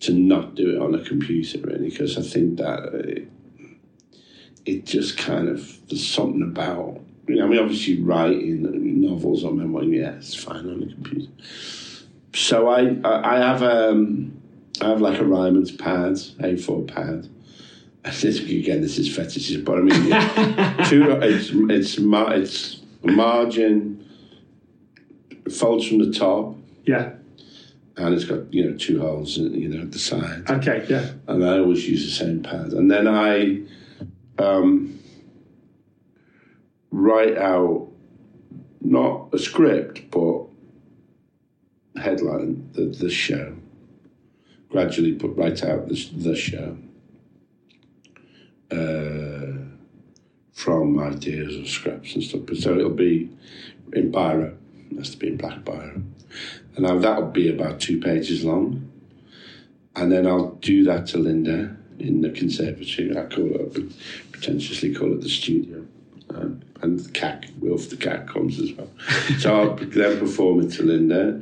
[0.00, 3.28] to not do it on a computer, really, because I think that it,
[4.66, 7.00] it just kind of there's something about.
[7.26, 11.32] You know, I mean, obviously, writing novels or memoir, yeah, it's fine on the computer.
[12.34, 14.40] So I, I I have um,
[14.80, 17.28] I have like a Ryman's pad, A4 pad.
[18.04, 24.06] This, again, this is fetishism, but I mean, yeah, two, it's it's ma- it's margin
[25.50, 26.54] folds from the top,
[26.84, 27.14] yeah,
[27.96, 31.12] and it's got you know two holes, you know, at the side okay, yeah.
[31.28, 32.72] and I always use the same pad.
[32.72, 33.62] And then I
[34.38, 34.98] um,
[36.90, 37.88] write out
[38.80, 40.44] not a script, but
[42.00, 43.56] headline the the show.
[44.68, 46.76] Gradually, put write out the the show
[48.70, 49.64] uh,
[50.52, 52.42] from ideas or scraps and stuff.
[52.58, 53.30] So it'll be
[53.92, 54.56] in biro.
[54.90, 56.02] It has to be in black biro,
[56.76, 58.90] and now that'll be about two pages long
[59.96, 63.16] and then I'll do that to Linda in the conservatory.
[63.16, 63.92] I call it,
[64.38, 65.86] pretentiously call it the studio.
[66.34, 68.88] Um, and the cat, Wilf the cat comes as well.
[69.38, 71.40] So I'll then perform it to Linda.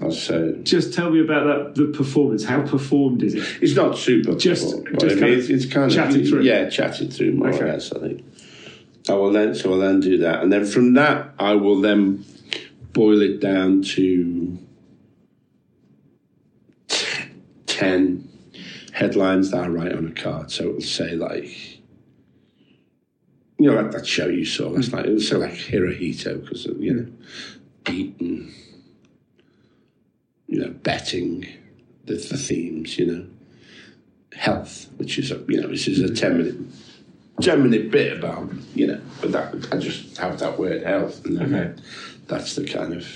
[0.00, 2.44] I'll say, Just tell me about that, the performance.
[2.44, 3.44] How performed is it?
[3.60, 6.42] it's not super Just- perform, but just kind it's, it's kind chat of through.
[6.42, 7.60] yeah, chat it through more Okay.
[7.64, 7.92] or less.
[7.92, 8.24] I think.
[9.08, 12.24] I will then so I'll then do that, and then from that I will then
[12.92, 14.58] boil it down to
[16.88, 17.24] t-
[17.66, 18.28] ten
[18.92, 20.50] headlines that I write on a card.
[20.52, 21.71] So it'll say like.
[23.62, 26.66] You know, that, that show you saw last night, it was so like Hirohito, because,
[26.80, 27.06] you know,
[27.84, 28.52] beaten,
[30.48, 31.46] you know, betting,
[32.04, 33.26] the, the themes, you know
[34.34, 36.56] health, which is a you know this is a ten minute
[37.40, 41.40] ten minute bit about you know, but that I just have that word health, and
[41.40, 41.80] Okay.
[42.26, 43.06] that's the kind of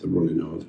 [0.00, 0.66] the running order.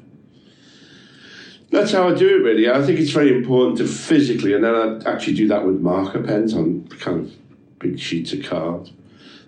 [1.70, 2.70] That's how I do it, really.
[2.70, 6.24] I think it's very important to physically, and then I actually do that with marker
[6.24, 8.90] pens on kind of big sheets of card.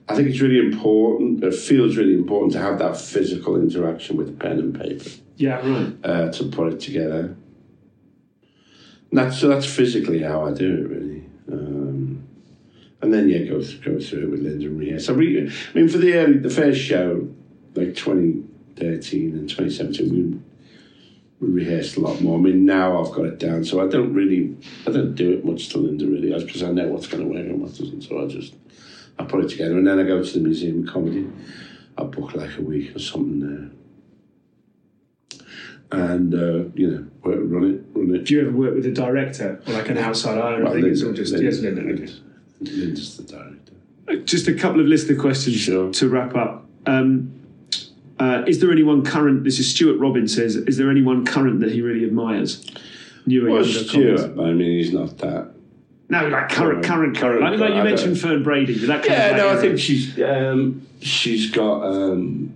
[0.10, 1.44] I think it's really important.
[1.44, 5.94] It feels really important to have that physical interaction with pen and paper Yeah, right.
[6.04, 7.36] uh, to put it together.
[9.12, 11.24] And that's so that's physically how I do it, really.
[11.52, 12.24] Um,
[13.02, 15.00] and then yeah, go go through it with Linda and Ria.
[15.00, 17.28] So re- I mean, for the early, the first show,
[17.76, 20.40] like 2013 and 2017, we
[21.48, 22.38] we rehearsed a lot more.
[22.38, 25.46] I mean, now I've got it down, so I don't really, I don't do it
[25.46, 28.02] much to Linda really, because I know what's going to work and what doesn't.
[28.02, 28.54] So I just
[29.20, 31.28] I put it together, and then I go to the Museum of Comedy.
[31.98, 33.70] I book like a week or something there
[35.92, 38.26] and uh, you know work, run it, run it.
[38.26, 40.68] Do you ever work with a director or like an outside eye?
[40.68, 41.82] I think it's all just yes, Linda.
[42.62, 44.24] Linda's the director.
[44.26, 45.92] Just a couple of listener questions Sure.
[45.92, 46.66] to wrap up.
[46.86, 47.32] Um,
[48.20, 49.44] uh, is there anyone current?
[49.44, 50.56] This is Stuart Robbins says.
[50.56, 52.66] Is there anyone current that he really admires?
[53.26, 55.52] Newer, Well, Stuart, but I mean, he's not that.
[56.12, 58.74] No, like current, current, Current, Like, like you I mentioned don't- Fern Brady.
[58.88, 62.56] That kind Yeah, of like no, I think she's um, she's got um,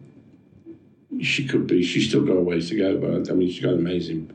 [1.21, 1.83] she could be.
[1.83, 4.31] She's still got a ways to go, but I mean, she's got an amazing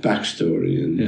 [0.00, 1.00] backstory and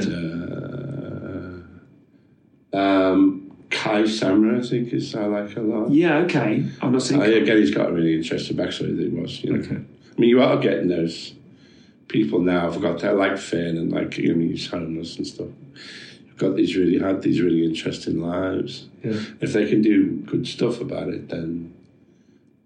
[2.72, 5.90] uh, um, Kai Samra, I think is I like a lot.
[5.90, 6.64] Yeah, okay.
[6.80, 7.20] I'm not saying.
[7.20, 9.42] Uh, again, he's got a really interesting backstory that he was.
[9.42, 9.59] You know.
[9.64, 9.74] Okay.
[9.76, 11.34] I mean, you are getting those
[12.09, 12.66] people now.
[12.68, 15.48] I've got that like Finn and like you know, he's homeless and stuff.
[16.39, 18.86] Got these really had these really interesting lives.
[19.05, 19.20] Yeah.
[19.41, 21.74] If they can do good stuff about it, then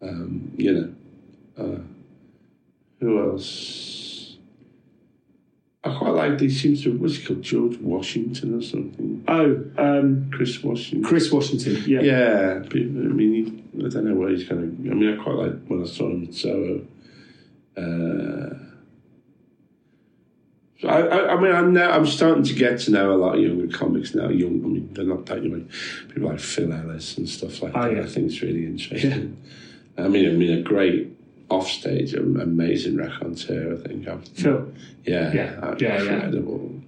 [0.03, 0.95] um, you know.
[1.57, 1.81] Uh,
[3.01, 4.37] who else?
[5.85, 6.39] I quite like.
[6.39, 6.61] these.
[6.61, 6.97] Seems to.
[6.97, 7.43] What's he called?
[7.43, 9.25] George Washington or something.
[9.27, 11.03] Oh, um, Chris Washington.
[11.03, 11.83] Chris Washington.
[11.87, 12.01] Yeah.
[12.01, 14.91] Yeah, I mean, I don't know where he's going to.
[14.91, 16.87] I mean, I quite like when I saw him at Soho.
[17.77, 18.72] Uh, so
[20.93, 23.41] I, I, I mean, I'm now I'm starting to get to know a lot of
[23.43, 24.29] younger comics now.
[24.29, 25.69] Young, I mean, they're not that young.
[26.09, 27.95] People like Phil Ellis and stuff like Oh, that.
[27.97, 28.03] yeah.
[28.03, 29.37] I think it's really interesting.
[29.99, 31.09] I mean, I mean, a great
[31.51, 33.75] offstage, am- amazing raconteur.
[33.75, 34.09] I think.
[34.09, 34.73] I'm, Phil.
[35.05, 36.13] yeah, Yeah, uh, yeah, yeah.
[36.15, 36.81] incredible.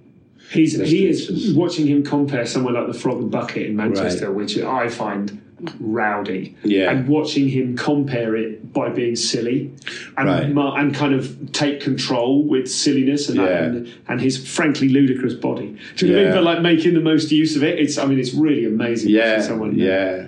[0.51, 4.57] He's he is watching him compare somewhere like the Frog and Bucket in Manchester, which
[4.59, 5.41] I find
[5.79, 6.55] rowdy.
[6.63, 6.91] Yeah.
[6.91, 9.71] And watching him compare it by being silly
[10.17, 10.43] and Right.
[10.79, 13.63] and kind of take control with silliness and, Yeah.
[13.63, 15.75] and and his frankly ludicrous body.
[15.95, 16.35] Do you know what I mean?
[16.37, 17.79] But like making the most use of it.
[17.79, 19.75] It's I mean it's really amazing yeah, someone.
[19.77, 20.27] yeah.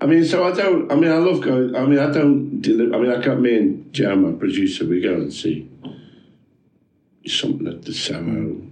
[0.00, 0.92] I mean, so I don't.
[0.92, 1.74] I mean, I love going.
[1.74, 2.64] I mean, I don't.
[2.94, 4.84] I mean, I got me and my producer.
[4.86, 5.68] We go and see
[7.26, 8.70] something at the like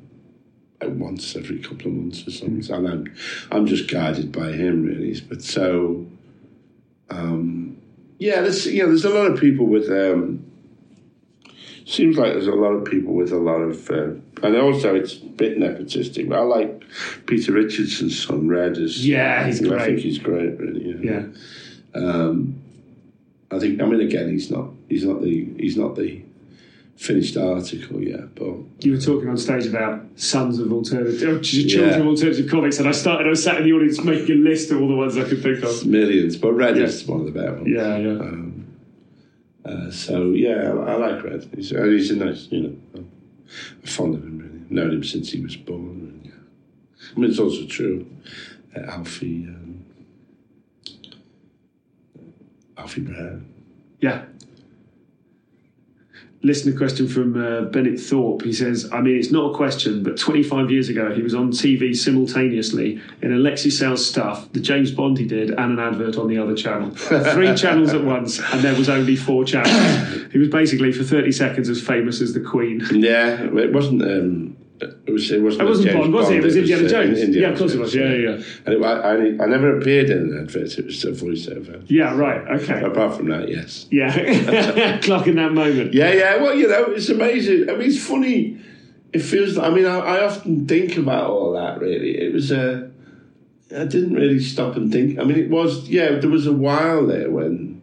[0.83, 2.75] once every couple of months or something.
[2.75, 3.15] And I'm,
[3.51, 5.19] I'm just guided by him, really.
[5.29, 6.07] But so,
[7.11, 7.79] um,
[8.19, 9.89] yeah, there's you know, there's a lot of people with.
[9.91, 10.45] Um,
[11.85, 14.09] seems like there's a lot of people with a lot of, uh,
[14.43, 16.29] and also it's a bit nepotistic.
[16.29, 16.83] But I like
[17.27, 18.77] Peter Richardson's son, Red.
[18.77, 19.85] Is Yeah, he's I great.
[19.87, 20.85] think he's great, really.
[20.85, 21.33] you know.
[21.95, 22.01] Yeah.
[22.01, 22.61] Um,
[23.51, 23.81] I think.
[23.81, 24.71] I mean, again, he's not.
[24.89, 25.45] He's not the.
[25.59, 26.23] He's not the
[26.97, 31.91] finished article yet, but You were talking on stage about sons of alternative, oh, children
[31.91, 31.97] Yeah.
[31.99, 33.27] of alternative comics, and I started.
[33.27, 35.43] I was sat in the audience making a list of all the ones I could
[35.43, 35.85] think of.
[35.87, 36.37] millions.
[36.37, 36.85] But Red Yeah.
[36.85, 37.69] is one of the better ones.
[37.69, 38.09] Yeah, yeah.
[38.09, 38.67] Um,
[39.65, 41.49] uh, so yeah, I, I like Red.
[41.55, 42.77] He's, he's a nice, you know.
[42.95, 43.07] I'm
[43.85, 44.39] fond of him.
[44.39, 45.81] Really, known him since he was born.
[45.81, 46.31] And, yeah.
[47.17, 48.07] I mean, it's also true.
[48.75, 49.85] Uh, Alfie, um,
[52.79, 53.47] Alfie Brown.
[54.01, 54.25] Yeah.
[56.47, 58.43] Listener question from uh, Bennett Thorpe.
[58.43, 61.51] He says, I mean, it's not a question, but 25 years ago, he was on
[61.51, 66.29] TV simultaneously in Alexei Sayle's stuff, the James Bond he did, and an advert on
[66.29, 66.91] the other channel.
[66.91, 70.33] Three channels at once, and there was only four channels.
[70.33, 72.81] He was basically, for 30 seconds, as famous as the Queen.
[72.93, 74.03] Yeah, it wasn't.
[74.03, 75.31] Um, it was.
[75.31, 75.63] It wasn't.
[75.63, 76.37] It wasn't James Bond, was it?
[76.37, 77.19] It was Indiana uh, Jones.
[77.21, 77.95] Indiana Yeah, of course it was.
[77.95, 78.45] Yeah, yeah, yeah.
[78.67, 80.79] And it, I, I, I never appeared in an advert.
[80.79, 81.85] It was a voiceover.
[81.89, 82.61] Yeah, right.
[82.61, 82.83] Okay.
[82.83, 83.87] Apart from that, yes.
[83.91, 84.13] Yeah.
[85.01, 85.95] Clocking that moment.
[85.95, 86.37] Yeah, yeah.
[86.37, 87.71] Well, you know, it's amazing.
[87.71, 88.61] I mean, it's funny.
[89.13, 89.57] It feels.
[89.57, 91.81] I mean, I, I often think about all that.
[91.81, 92.91] Really, it was a.
[93.75, 95.19] I didn't really stop and think.
[95.19, 95.89] I mean, it was.
[95.89, 97.81] Yeah, there was a while there when,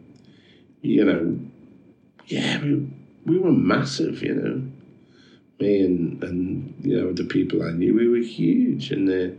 [0.80, 1.38] you know,
[2.26, 2.88] yeah, we,
[3.26, 4.22] we were massive.
[4.22, 4.62] You know,
[5.60, 9.36] me and and you know the people I knew, we were huge, and the.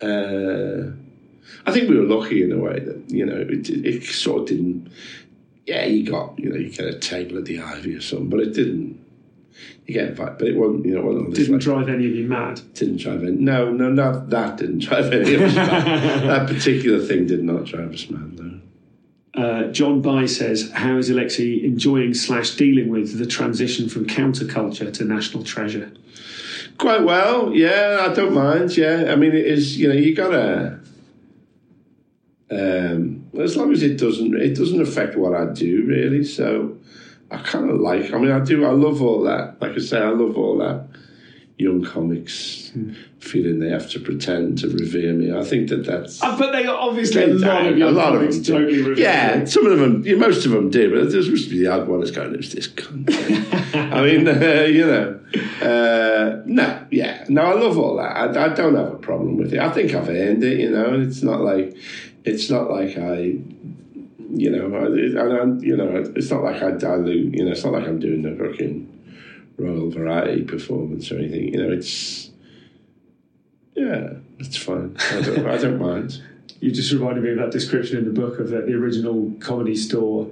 [0.00, 0.92] Uh,
[1.66, 4.48] I think we were lucky in a way that you know it, it sort of
[4.48, 4.90] didn't.
[5.66, 8.40] Yeah, you got you know you get a table at the Ivy or something, but
[8.40, 9.04] it didn't.
[9.86, 12.14] You get invited, but it wasn't you know it wasn't Didn't like- drive any of
[12.14, 12.60] you mad.
[12.74, 13.32] didn't drive any.
[13.32, 16.22] No, no, not that didn't drive any of us mad.
[16.28, 18.38] that particular thing did not drive us mad.
[18.38, 18.60] No.
[19.34, 24.92] Uh, John By says, "How is Alexei enjoying slash dealing with the transition from counterculture
[24.92, 25.92] to national treasure?"
[26.78, 28.06] Quite well, yeah.
[28.08, 28.76] I don't mind.
[28.76, 29.78] Yeah, I mean, it is.
[29.78, 30.80] You know, you gotta.
[32.50, 36.24] Um, as long as it doesn't, it doesn't affect what I do really.
[36.24, 36.78] So,
[37.30, 38.12] I kind of like.
[38.12, 38.64] I mean, I do.
[38.64, 39.60] I love all that.
[39.60, 40.88] Like I say, I love all that.
[41.60, 42.70] Young comics
[43.18, 45.32] feeling they have to pretend to revere me.
[45.36, 46.22] I think that that's.
[46.22, 48.52] Uh, but they are obviously a lot of young comics do.
[48.52, 49.48] totally reveal Yeah, it.
[49.48, 51.88] some of them, yeah, most of them do, but there's supposed to be the odd
[51.88, 53.10] one that's going, "Who's this cunt?"
[53.92, 55.20] I mean, uh, you know,
[55.60, 58.16] uh, no, yeah, no, I love all that.
[58.36, 59.58] I, I don't have a problem with it.
[59.58, 61.76] I think I've earned it, you know, and it's not like,
[62.24, 63.34] it's not like I,
[64.30, 64.84] you know, I,
[65.20, 67.98] I, I- you know, it's not like I dilute, you know, it's not like I'm
[67.98, 68.94] doing the fucking
[69.58, 71.54] royal variety performance or anything.
[71.54, 72.30] You know, it's,
[73.74, 74.96] yeah, it's fine.
[75.10, 76.22] I don't, I don't mind.
[76.60, 79.76] You just reminded me of that description in the book of the, the original comedy
[79.76, 80.28] store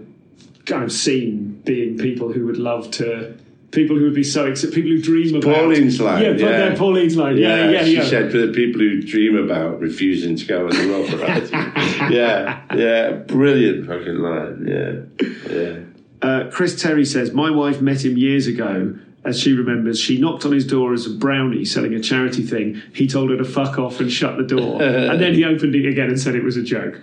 [0.65, 3.39] kind of scene being people who would love to
[3.73, 6.23] People who would be so excited, people who dream about Pauline's line.
[6.23, 6.69] Yeah, yeah.
[6.69, 6.75] yeah.
[6.77, 7.37] Pauline's line.
[7.37, 7.85] Yeah, yeah, yeah.
[7.85, 11.51] She said for the people who dream about refusing to go on the royal variety.
[12.15, 13.11] yeah, yeah.
[13.11, 14.67] Brilliant fucking line.
[14.67, 15.79] Yeah, yeah.
[16.23, 18.99] Uh, Chris Terry says, My wife met him years ago.
[19.27, 22.81] As she remembers, she knocked on his door as a brownie selling a charity thing.
[22.95, 24.81] He told her to fuck off and shut the door.
[25.11, 27.01] and then he opened it again and said it was a joke.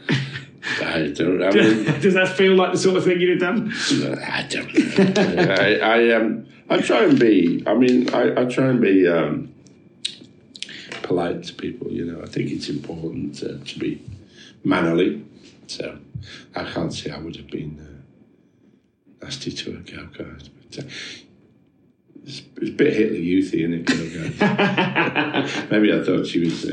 [0.81, 1.43] I don't.
[1.43, 3.73] I mean, Does that feel like the sort of thing you'd have done?
[4.25, 5.15] I don't.
[5.17, 5.53] Know.
[5.53, 6.47] I, I um.
[6.69, 7.61] I try and be.
[7.67, 9.53] I mean, I, I try and be um,
[11.03, 11.91] polite to people.
[11.91, 14.01] You know, I think it's important to, to be
[14.63, 15.25] mannerly.
[15.67, 15.97] So
[16.55, 17.79] I can't say I would have been
[19.21, 20.49] uh, nasty to a girl guide.
[20.71, 20.87] But, uh,
[22.25, 25.71] it's, it's a bit Hitler Youthy, isn't it?
[25.71, 26.65] Maybe I thought she was.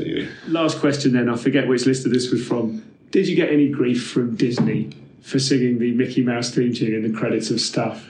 [0.47, 2.83] Last question then, I forget which lister this was from.
[3.11, 4.91] Did you get any grief from Disney
[5.21, 8.07] for singing the Mickey Mouse theme tune in the credits of stuff?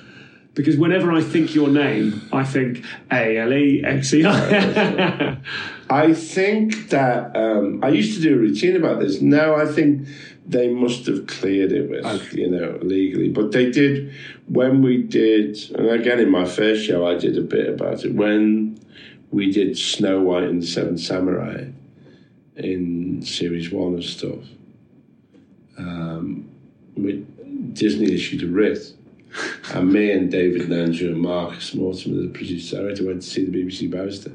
[0.54, 5.38] Because whenever I think your name, I think A L E X E I.
[5.90, 9.22] I think that um, I used to do a routine about this.
[9.22, 10.08] Now I think
[10.52, 13.30] they must have cleared it with, you know, legally.
[13.30, 14.14] But they did
[14.48, 18.14] when we did, and again in my first show, I did a bit about it.
[18.14, 18.78] When
[19.32, 21.68] we did Snow White and the Seven Samurai
[22.58, 24.44] in series one of stuff,
[25.78, 26.50] um,
[26.96, 27.26] we,
[27.72, 28.94] Disney issued a writ.
[29.74, 33.64] And me and David Nanger and Marcus Mortimer, the producer director, went to see the
[33.64, 34.34] BBC barrister.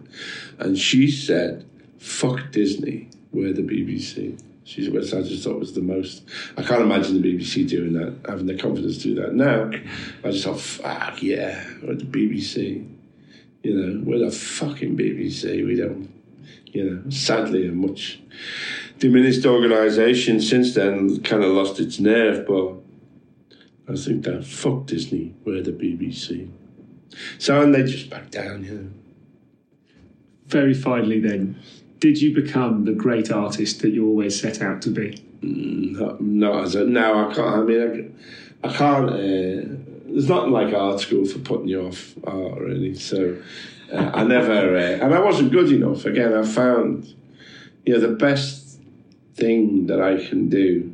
[0.58, 1.66] And she said,
[1.98, 4.40] fuck Disney, we're the BBC.
[4.66, 6.24] She's which I just thought was the most.
[6.56, 9.32] I can't imagine the BBC doing that, having the confidence to do that.
[9.32, 9.70] Now,
[10.24, 12.84] I just thought, fuck yeah, we're the BBC.
[13.62, 15.64] You know, we're the fucking BBC.
[15.64, 16.12] We don't,
[16.66, 18.20] you know, sadly, a much
[18.98, 22.74] diminished organisation since then, kind of lost its nerve, but
[23.88, 26.50] I think that fuck Disney, we're the BBC.
[27.38, 28.90] So, and they just back down, you know.
[30.48, 31.60] Very finally, then,
[31.98, 35.22] did you become the great artist that you always set out to be?
[35.42, 37.48] Not as a, no, I can't.
[37.48, 38.14] I mean,
[38.62, 39.10] I, I can't.
[39.10, 39.76] Uh,
[40.06, 42.94] there's nothing like art school for putting you off art, really.
[42.94, 43.36] So
[43.92, 46.04] uh, I never, uh, and I wasn't good enough.
[46.04, 47.14] Again, I found,
[47.84, 48.80] you know, the best
[49.34, 50.92] thing that I can do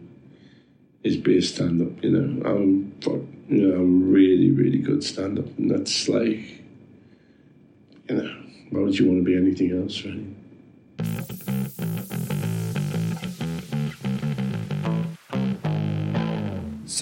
[1.02, 2.02] is be a stand-up.
[2.02, 2.92] You know, I'm,
[3.48, 6.62] you know, I'm really, really good stand-up, and that's like,
[8.08, 8.36] you know,
[8.70, 10.26] why would you want to be anything else, really?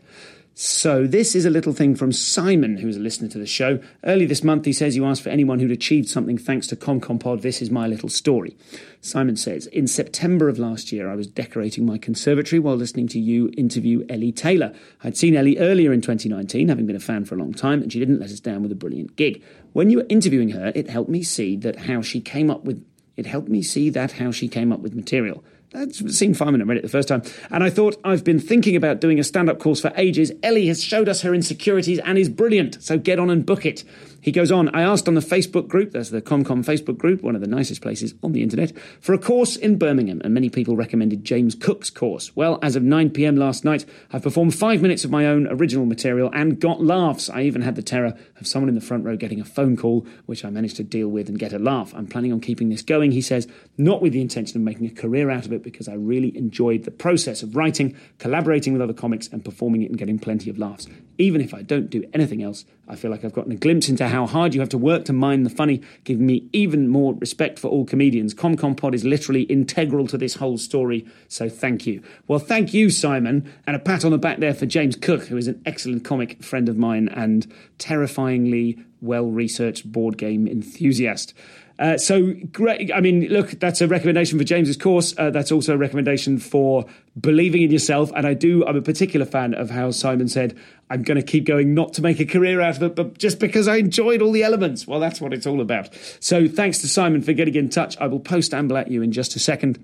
[0.55, 3.79] So, this is a little thing from Simon, who's a listener to the show.
[4.03, 7.41] Early this month, he says you asked for anyone who'd achieved something thanks to ComCompod.
[7.41, 8.55] This is my little story.
[9.01, 13.19] Simon says, In September of last year, I was decorating my conservatory while listening to
[13.19, 14.75] you interview Ellie Taylor.
[15.03, 17.91] I'd seen Ellie earlier in 2019, having been a fan for a long time, and
[17.91, 19.41] she didn't let us down with a brilliant gig.
[19.71, 22.85] When you were interviewing her, it helped me see that how she came up with
[23.15, 25.43] it helped me see that how she came up with material.
[25.75, 28.75] I'd seen when I read it the first time, and I thought I've been thinking
[28.75, 30.31] about doing a stand-up course for ages.
[30.43, 33.83] Ellie has showed us her insecurities and is brilliant, so get on and book it.
[34.23, 37.35] He goes on, I asked on the Facebook group, that's the ComCom Facebook group, one
[37.35, 38.71] of the nicest places on the internet,
[39.01, 42.33] for a course in Birmingham, and many people recommended James Cook's course.
[42.33, 45.85] Well, as of 9 pm last night, I've performed five minutes of my own original
[45.85, 47.29] material and got laughs.
[47.29, 50.07] I even had the terror of someone in the front row getting a phone call,
[50.25, 51.93] which I managed to deal with and get a laugh.
[51.93, 53.45] I'm planning on keeping this going, he says,
[53.77, 56.85] not with the intention of making a career out of it, because I really enjoyed
[56.85, 60.57] the process of writing, collaborating with other comics, and performing it and getting plenty of
[60.57, 60.87] laughs.
[61.17, 62.63] Even if I don't do anything else,
[62.93, 65.13] I feel like I've gotten a glimpse into how hard you have to work to
[65.13, 68.35] mine the funny, giving me even more respect for all comedians.
[68.35, 72.03] ComCom Pod is literally integral to this whole story, so thank you.
[72.27, 75.37] Well, thank you, Simon, and a pat on the back there for James Cook, who
[75.37, 81.33] is an excellent comic friend of mine and terrifyingly well researched board game enthusiast.
[81.79, 82.93] Uh, so great.
[82.93, 85.13] I mean, look, that's a recommendation for James's course.
[85.17, 86.85] Uh, that's also a recommendation for
[87.19, 88.11] believing in yourself.
[88.15, 90.57] And I do, I'm a particular fan of how Simon said,
[90.93, 93.39] I'm going to keep going, not to make a career out of it, but just
[93.39, 94.85] because I enjoyed all the elements.
[94.85, 95.89] Well, that's what it's all about.
[96.19, 97.97] So thanks to Simon for getting in touch.
[97.97, 99.83] I will post Amble at you in just a second.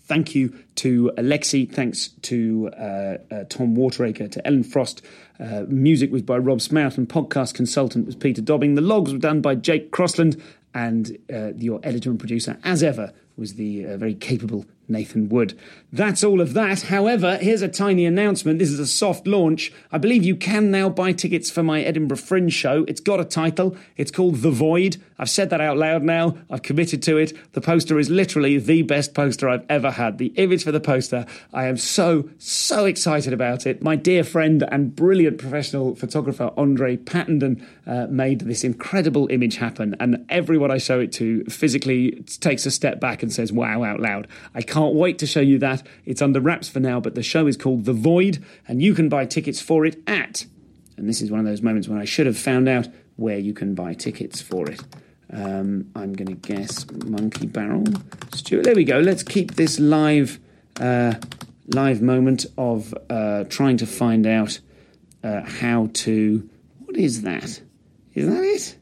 [0.00, 1.64] Thank you to Alexei.
[1.64, 5.00] Thanks to uh, uh, Tom Wateracre, to Ellen Frost.
[5.40, 8.74] Uh, music was by Rob Smout and podcast consultant was Peter Dobbing.
[8.74, 10.38] The logs were done by Jake Crossland
[10.74, 15.58] and uh, your editor and producer, as ever, was the uh, very capable Nathan Wood.
[15.92, 16.82] That's all of that.
[16.82, 18.58] However, here's a tiny announcement.
[18.58, 19.72] This is a soft launch.
[19.90, 22.84] I believe you can now buy tickets for my Edinburgh Fringe show.
[22.88, 23.76] It's got a title.
[23.96, 24.96] It's called The Void.
[25.18, 26.36] I've said that out loud now.
[26.50, 27.32] I've committed to it.
[27.52, 30.18] The poster is literally the best poster I've ever had.
[30.18, 33.82] The image for the poster, I am so, so excited about it.
[33.82, 39.94] My dear friend and brilliant professional photographer, Andre Pattenden, uh, made this incredible image happen.
[40.00, 44.00] And everyone I show it to physically takes a step back and says, wow, out
[44.00, 44.28] loud.
[44.54, 45.86] I can't wait to show you that.
[46.04, 49.08] It's under wraps for now, but the show is called The Void, and you can
[49.08, 50.46] buy tickets for it at,
[50.96, 53.54] and this is one of those moments when I should have found out where you
[53.54, 54.82] can buy tickets for it.
[55.32, 57.84] Um, I'm going to guess Monkey Barrel.
[58.34, 58.98] Stuart, there we go.
[58.98, 60.38] Let's keep this live,
[60.78, 61.14] uh,
[61.68, 64.60] live moment of uh, trying to find out
[65.24, 66.48] uh, how to.
[66.84, 67.62] What is that?
[68.14, 68.76] Is that it?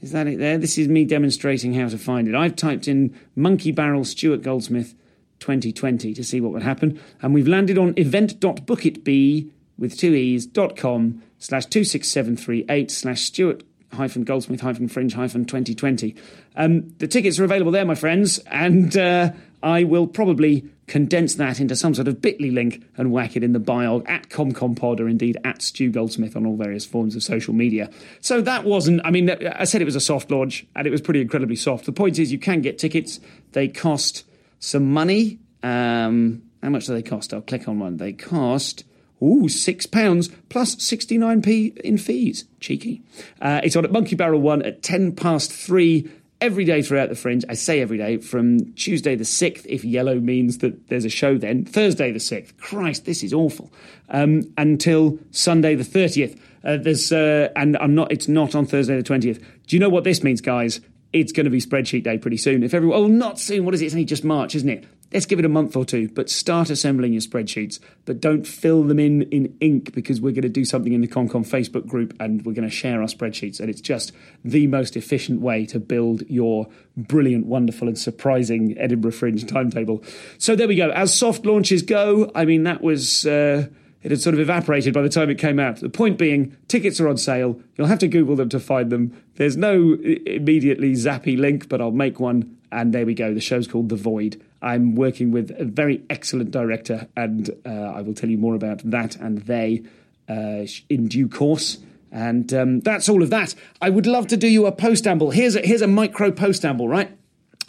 [0.00, 0.56] Is that it there?
[0.56, 2.34] This is me demonstrating how to find it.
[2.34, 4.94] I've typed in Monkey Barrel Stuart Goldsmith
[5.40, 7.00] 2020 to see what would happen.
[7.20, 14.24] And we've landed on event.bookitbee with two e's dot com slash 26738 slash Stuart hyphen
[14.24, 16.14] goldsmith hyphen fringe hyphen 2020.
[16.56, 19.32] Um, the tickets are available there, my friends, and uh,
[19.62, 23.52] I will probably condense that into some sort of bit.ly link and whack it in
[23.52, 27.54] the bio at ComCompod or indeed at Stu Goldsmith on all various forms of social
[27.54, 27.90] media.
[28.20, 31.00] So that wasn't, I mean, I said it was a soft launch and it was
[31.00, 31.86] pretty incredibly soft.
[31.86, 33.20] The point is, you can get tickets,
[33.52, 34.24] they cost
[34.58, 35.38] some money.
[35.62, 37.32] Um, how much do they cost?
[37.32, 37.98] I'll click on one.
[37.98, 38.84] They cost.
[39.22, 42.46] Ooh, six pounds plus 69p in fees.
[42.58, 43.02] Cheeky.
[43.40, 46.10] Uh, it's on at Monkey Barrel 1 at 10 past 3
[46.40, 47.44] every day throughout the fringe.
[47.48, 51.36] I say every day from Tuesday the 6th, if yellow means that there's a show
[51.36, 52.56] then, Thursday the 6th.
[52.58, 53.72] Christ, this is awful.
[54.08, 56.38] Um, until Sunday the 30th.
[56.62, 58.12] Uh, there's uh, and I'm not.
[58.12, 59.42] It's not on Thursday the 20th.
[59.66, 60.80] Do you know what this means, guys?
[61.12, 62.62] It's going to be spreadsheet day pretty soon.
[62.62, 63.64] If everyone, oh, not soon.
[63.64, 63.86] What is it?
[63.86, 64.84] It's only just March, isn't it?
[65.12, 67.80] Let's give it a month or two, but start assembling your spreadsheets.
[68.04, 71.08] But don't fill them in in ink because we're going to do something in the
[71.08, 73.60] ComCom Facebook group and we're going to share our spreadsheets.
[73.60, 74.12] And it's just
[74.44, 80.02] the most efficient way to build your brilliant, wonderful, and surprising Edinburgh Fringe timetable.
[80.38, 80.90] So there we go.
[80.90, 83.26] As soft launches go, I mean, that was.
[83.26, 83.68] Uh,
[84.02, 85.76] it had sort of evaporated by the time it came out.
[85.76, 87.60] The point being, tickets are on sale.
[87.76, 89.14] You'll have to Google them to find them.
[89.34, 92.56] There's no immediately zappy link, but I'll make one.
[92.72, 93.34] And there we go.
[93.34, 94.42] The show's called The Void.
[94.62, 98.82] I'm working with a very excellent director, and uh, I will tell you more about
[98.90, 99.82] that and they
[100.28, 101.78] uh, in due course.
[102.12, 103.54] And um, that's all of that.
[103.80, 105.32] I would love to do you a postamble.
[105.32, 107.10] Here's a, here's a micro postamble, right?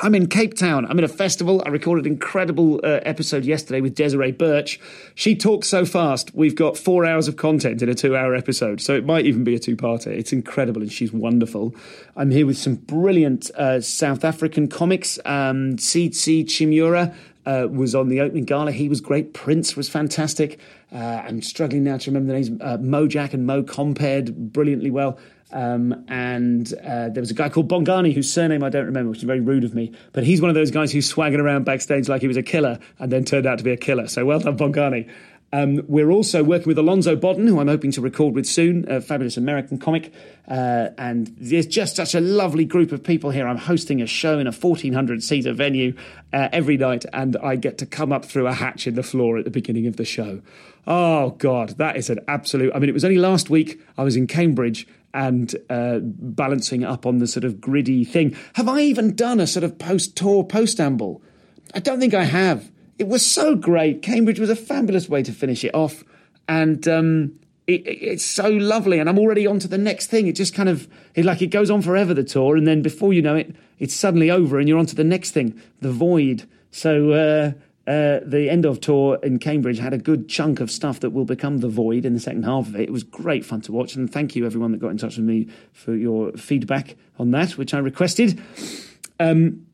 [0.04, 0.88] I'm in Cape Town.
[0.88, 1.62] I'm in a festival.
[1.64, 4.80] I recorded an incredible uh, episode yesterday with Desiree Burch.
[5.14, 6.34] She talks so fast.
[6.34, 9.44] We've got four hours of content in a two hour episode, so it might even
[9.44, 10.08] be a two parter.
[10.08, 11.76] It's incredible and she's wonderful.
[12.16, 15.20] I'm here with some brilliant uh, South African comics.
[15.24, 17.14] Um, Chimura
[17.46, 18.72] uh, was on the opening gala.
[18.72, 19.36] He was great.
[19.36, 20.60] Prince was fantastic.
[20.92, 22.62] Uh, I'm struggling now to remember the names.
[22.62, 25.20] Uh, Mojack and Mo compared brilliantly well.
[25.52, 29.20] Um, and uh, there was a guy called Bongani whose surname I don't remember, which
[29.20, 29.92] is very rude of me.
[30.14, 32.80] But he's one of those guys who swaggered around backstage like he was a killer
[33.00, 34.08] and then turned out to be a killer.
[34.08, 35.10] So well done, Bongani.
[35.54, 39.02] Um, we're also working with Alonzo Bodden, who I'm hoping to record with soon, a
[39.02, 40.14] fabulous American comic.
[40.48, 43.48] Uh, and there's just such a lovely group of people here.
[43.48, 45.94] I'm hosting a show in a 1,400 seater venue
[46.32, 49.38] uh, every night, and I get to come up through a hatch in the floor
[49.38, 50.42] at the beginning of the show.
[50.88, 52.74] Oh, God, that is an absolute.
[52.74, 57.06] I mean, it was only last week I was in Cambridge and uh, balancing up
[57.06, 58.36] on the sort of gritty thing.
[58.54, 61.22] Have I even done a sort of post tour postamble?
[61.74, 62.72] I don't think I have.
[62.98, 64.02] It was so great.
[64.02, 66.04] Cambridge was a fabulous way to finish it off,
[66.48, 69.00] and um, it, it, it's so lovely.
[69.00, 70.28] And I'm already on to the next thing.
[70.28, 73.14] It just kind of it, like it goes on forever the tour, and then before
[73.14, 76.48] you know it, it's suddenly over, and you're on to the next thing, the void.
[76.72, 77.12] So.
[77.12, 77.52] Uh,
[77.88, 81.26] uh, the end of tour in Cambridge had a good chunk of stuff that will
[81.26, 82.82] become the void in the second half of it.
[82.82, 85.26] It was great fun to watch, and thank you everyone that got in touch with
[85.26, 88.40] me for your feedback on that, which I requested.
[89.20, 89.66] Um,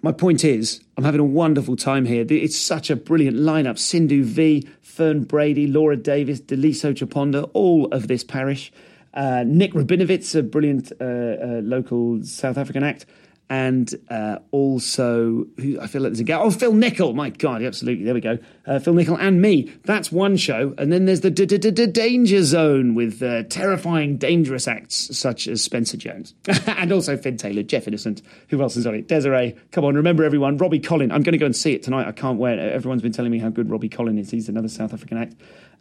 [0.00, 2.24] my point is, I'm having a wonderful time here.
[2.28, 8.08] It's such a brilliant lineup: Sindhu Vee, Fern Brady, Laura Davis, Daliso Chaponda, all of
[8.08, 8.72] this parish.
[9.12, 13.04] Uh, Nik Rabinowitz, a brilliant uh, uh, local South African act
[13.52, 16.38] and uh, also who I feel like there's a guy.
[16.38, 17.12] Oh, Phil Nichol.
[17.12, 18.02] My God, absolutely.
[18.02, 18.38] There we go.
[18.66, 19.70] Uh, Phil Nichol and me.
[19.84, 25.46] That's one show, and then there's the Danger Zone with uh, terrifying, dangerous acts such
[25.48, 26.32] as Spencer Jones,
[26.66, 28.22] and also Finn Taylor, Jeff Innocent.
[28.48, 29.06] Who else is on it?
[29.06, 29.54] Desiree.
[29.70, 30.56] Come on, remember everyone.
[30.56, 31.12] Robbie Collin.
[31.12, 32.08] I'm going to go and see it tonight.
[32.08, 32.58] I can't wait.
[32.58, 34.30] Everyone's been telling me how good Robbie Collin is.
[34.30, 35.34] He's another South African act,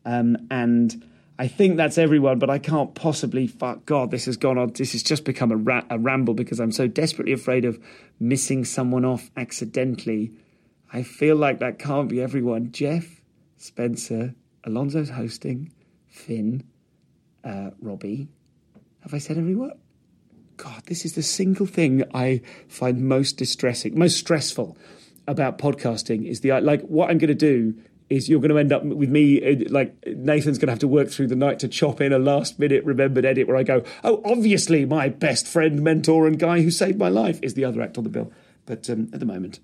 [0.04, 1.02] um, and
[1.42, 3.48] I think that's everyone, but I can't possibly.
[3.48, 4.74] Fuck God, this has gone on.
[4.74, 7.84] This has just become a, ra- a ramble because I'm so desperately afraid of
[8.20, 10.34] missing someone off accidentally.
[10.94, 12.72] I feel like that can't be everyone.
[12.72, 13.24] Jeff,
[13.58, 14.36] Spencer,
[14.68, 15.74] Alonzo's hosting,
[16.10, 16.64] Finn,
[17.44, 18.28] uh, Robbie.
[19.00, 19.72] Have I said everyone?
[20.58, 24.78] God, this is the single thing I find most distressing, most stressful
[25.26, 27.74] about podcasting is the like what I'm going to do
[28.12, 30.88] is you're going to end up with me uh, like Nathan's going to have to
[30.88, 33.84] work through the night to chop in a last minute remembered edit where I go,
[34.04, 37.82] oh, obviously my best friend, mentor, and guy who saved my life is the other
[37.82, 38.32] act on the bill.
[38.66, 39.60] But um, at the moment,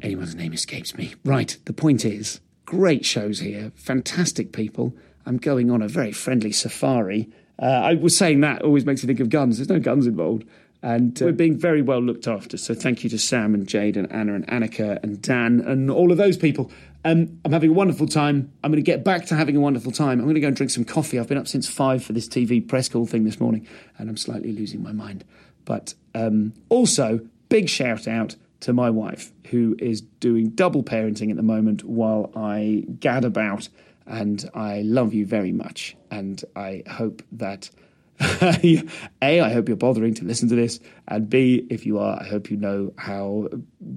[0.00, 1.14] anyone's name escapes me.
[1.24, 4.94] Right, the point is, great shows here, fantastic people.
[5.26, 7.30] I'm going on a very friendly safari.
[7.60, 9.58] Uh, I was saying that always makes me think of guns.
[9.58, 10.44] There's no guns involved.
[10.82, 12.58] And uh, we're being very well looked after.
[12.58, 16.12] So thank you to Sam and Jade and Anna and Annika and Dan and all
[16.12, 16.70] of those people.
[17.04, 18.50] Um, I'm having a wonderful time.
[18.62, 20.18] I'm going to get back to having a wonderful time.
[20.18, 21.18] I'm going to go and drink some coffee.
[21.18, 23.68] I've been up since five for this TV press call thing this morning,
[23.98, 25.24] and I'm slightly losing my mind.
[25.66, 27.20] But um, also,
[27.50, 32.32] big shout out to my wife, who is doing double parenting at the moment while
[32.34, 33.68] I gad about.
[34.06, 35.96] And I love you very much.
[36.10, 37.70] And I hope that
[38.20, 38.82] A,
[39.22, 40.78] I hope you're bothering to listen to this.
[41.08, 43.48] And B, if you are, I hope you know how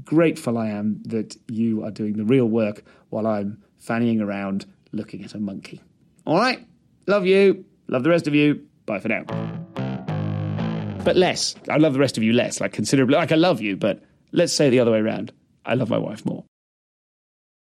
[0.04, 5.24] grateful I am that you are doing the real work while I'm fannying around looking
[5.24, 5.82] at a monkey.
[6.26, 6.66] All right.
[7.08, 7.66] Love you.
[7.88, 8.62] Love the rest of you.
[8.86, 9.24] Bye for now.
[11.04, 11.56] But less.
[11.70, 13.16] I love the rest of you less, like considerably.
[13.16, 15.32] Like I love you, but let's say the other way around.
[15.66, 16.44] I love my wife more.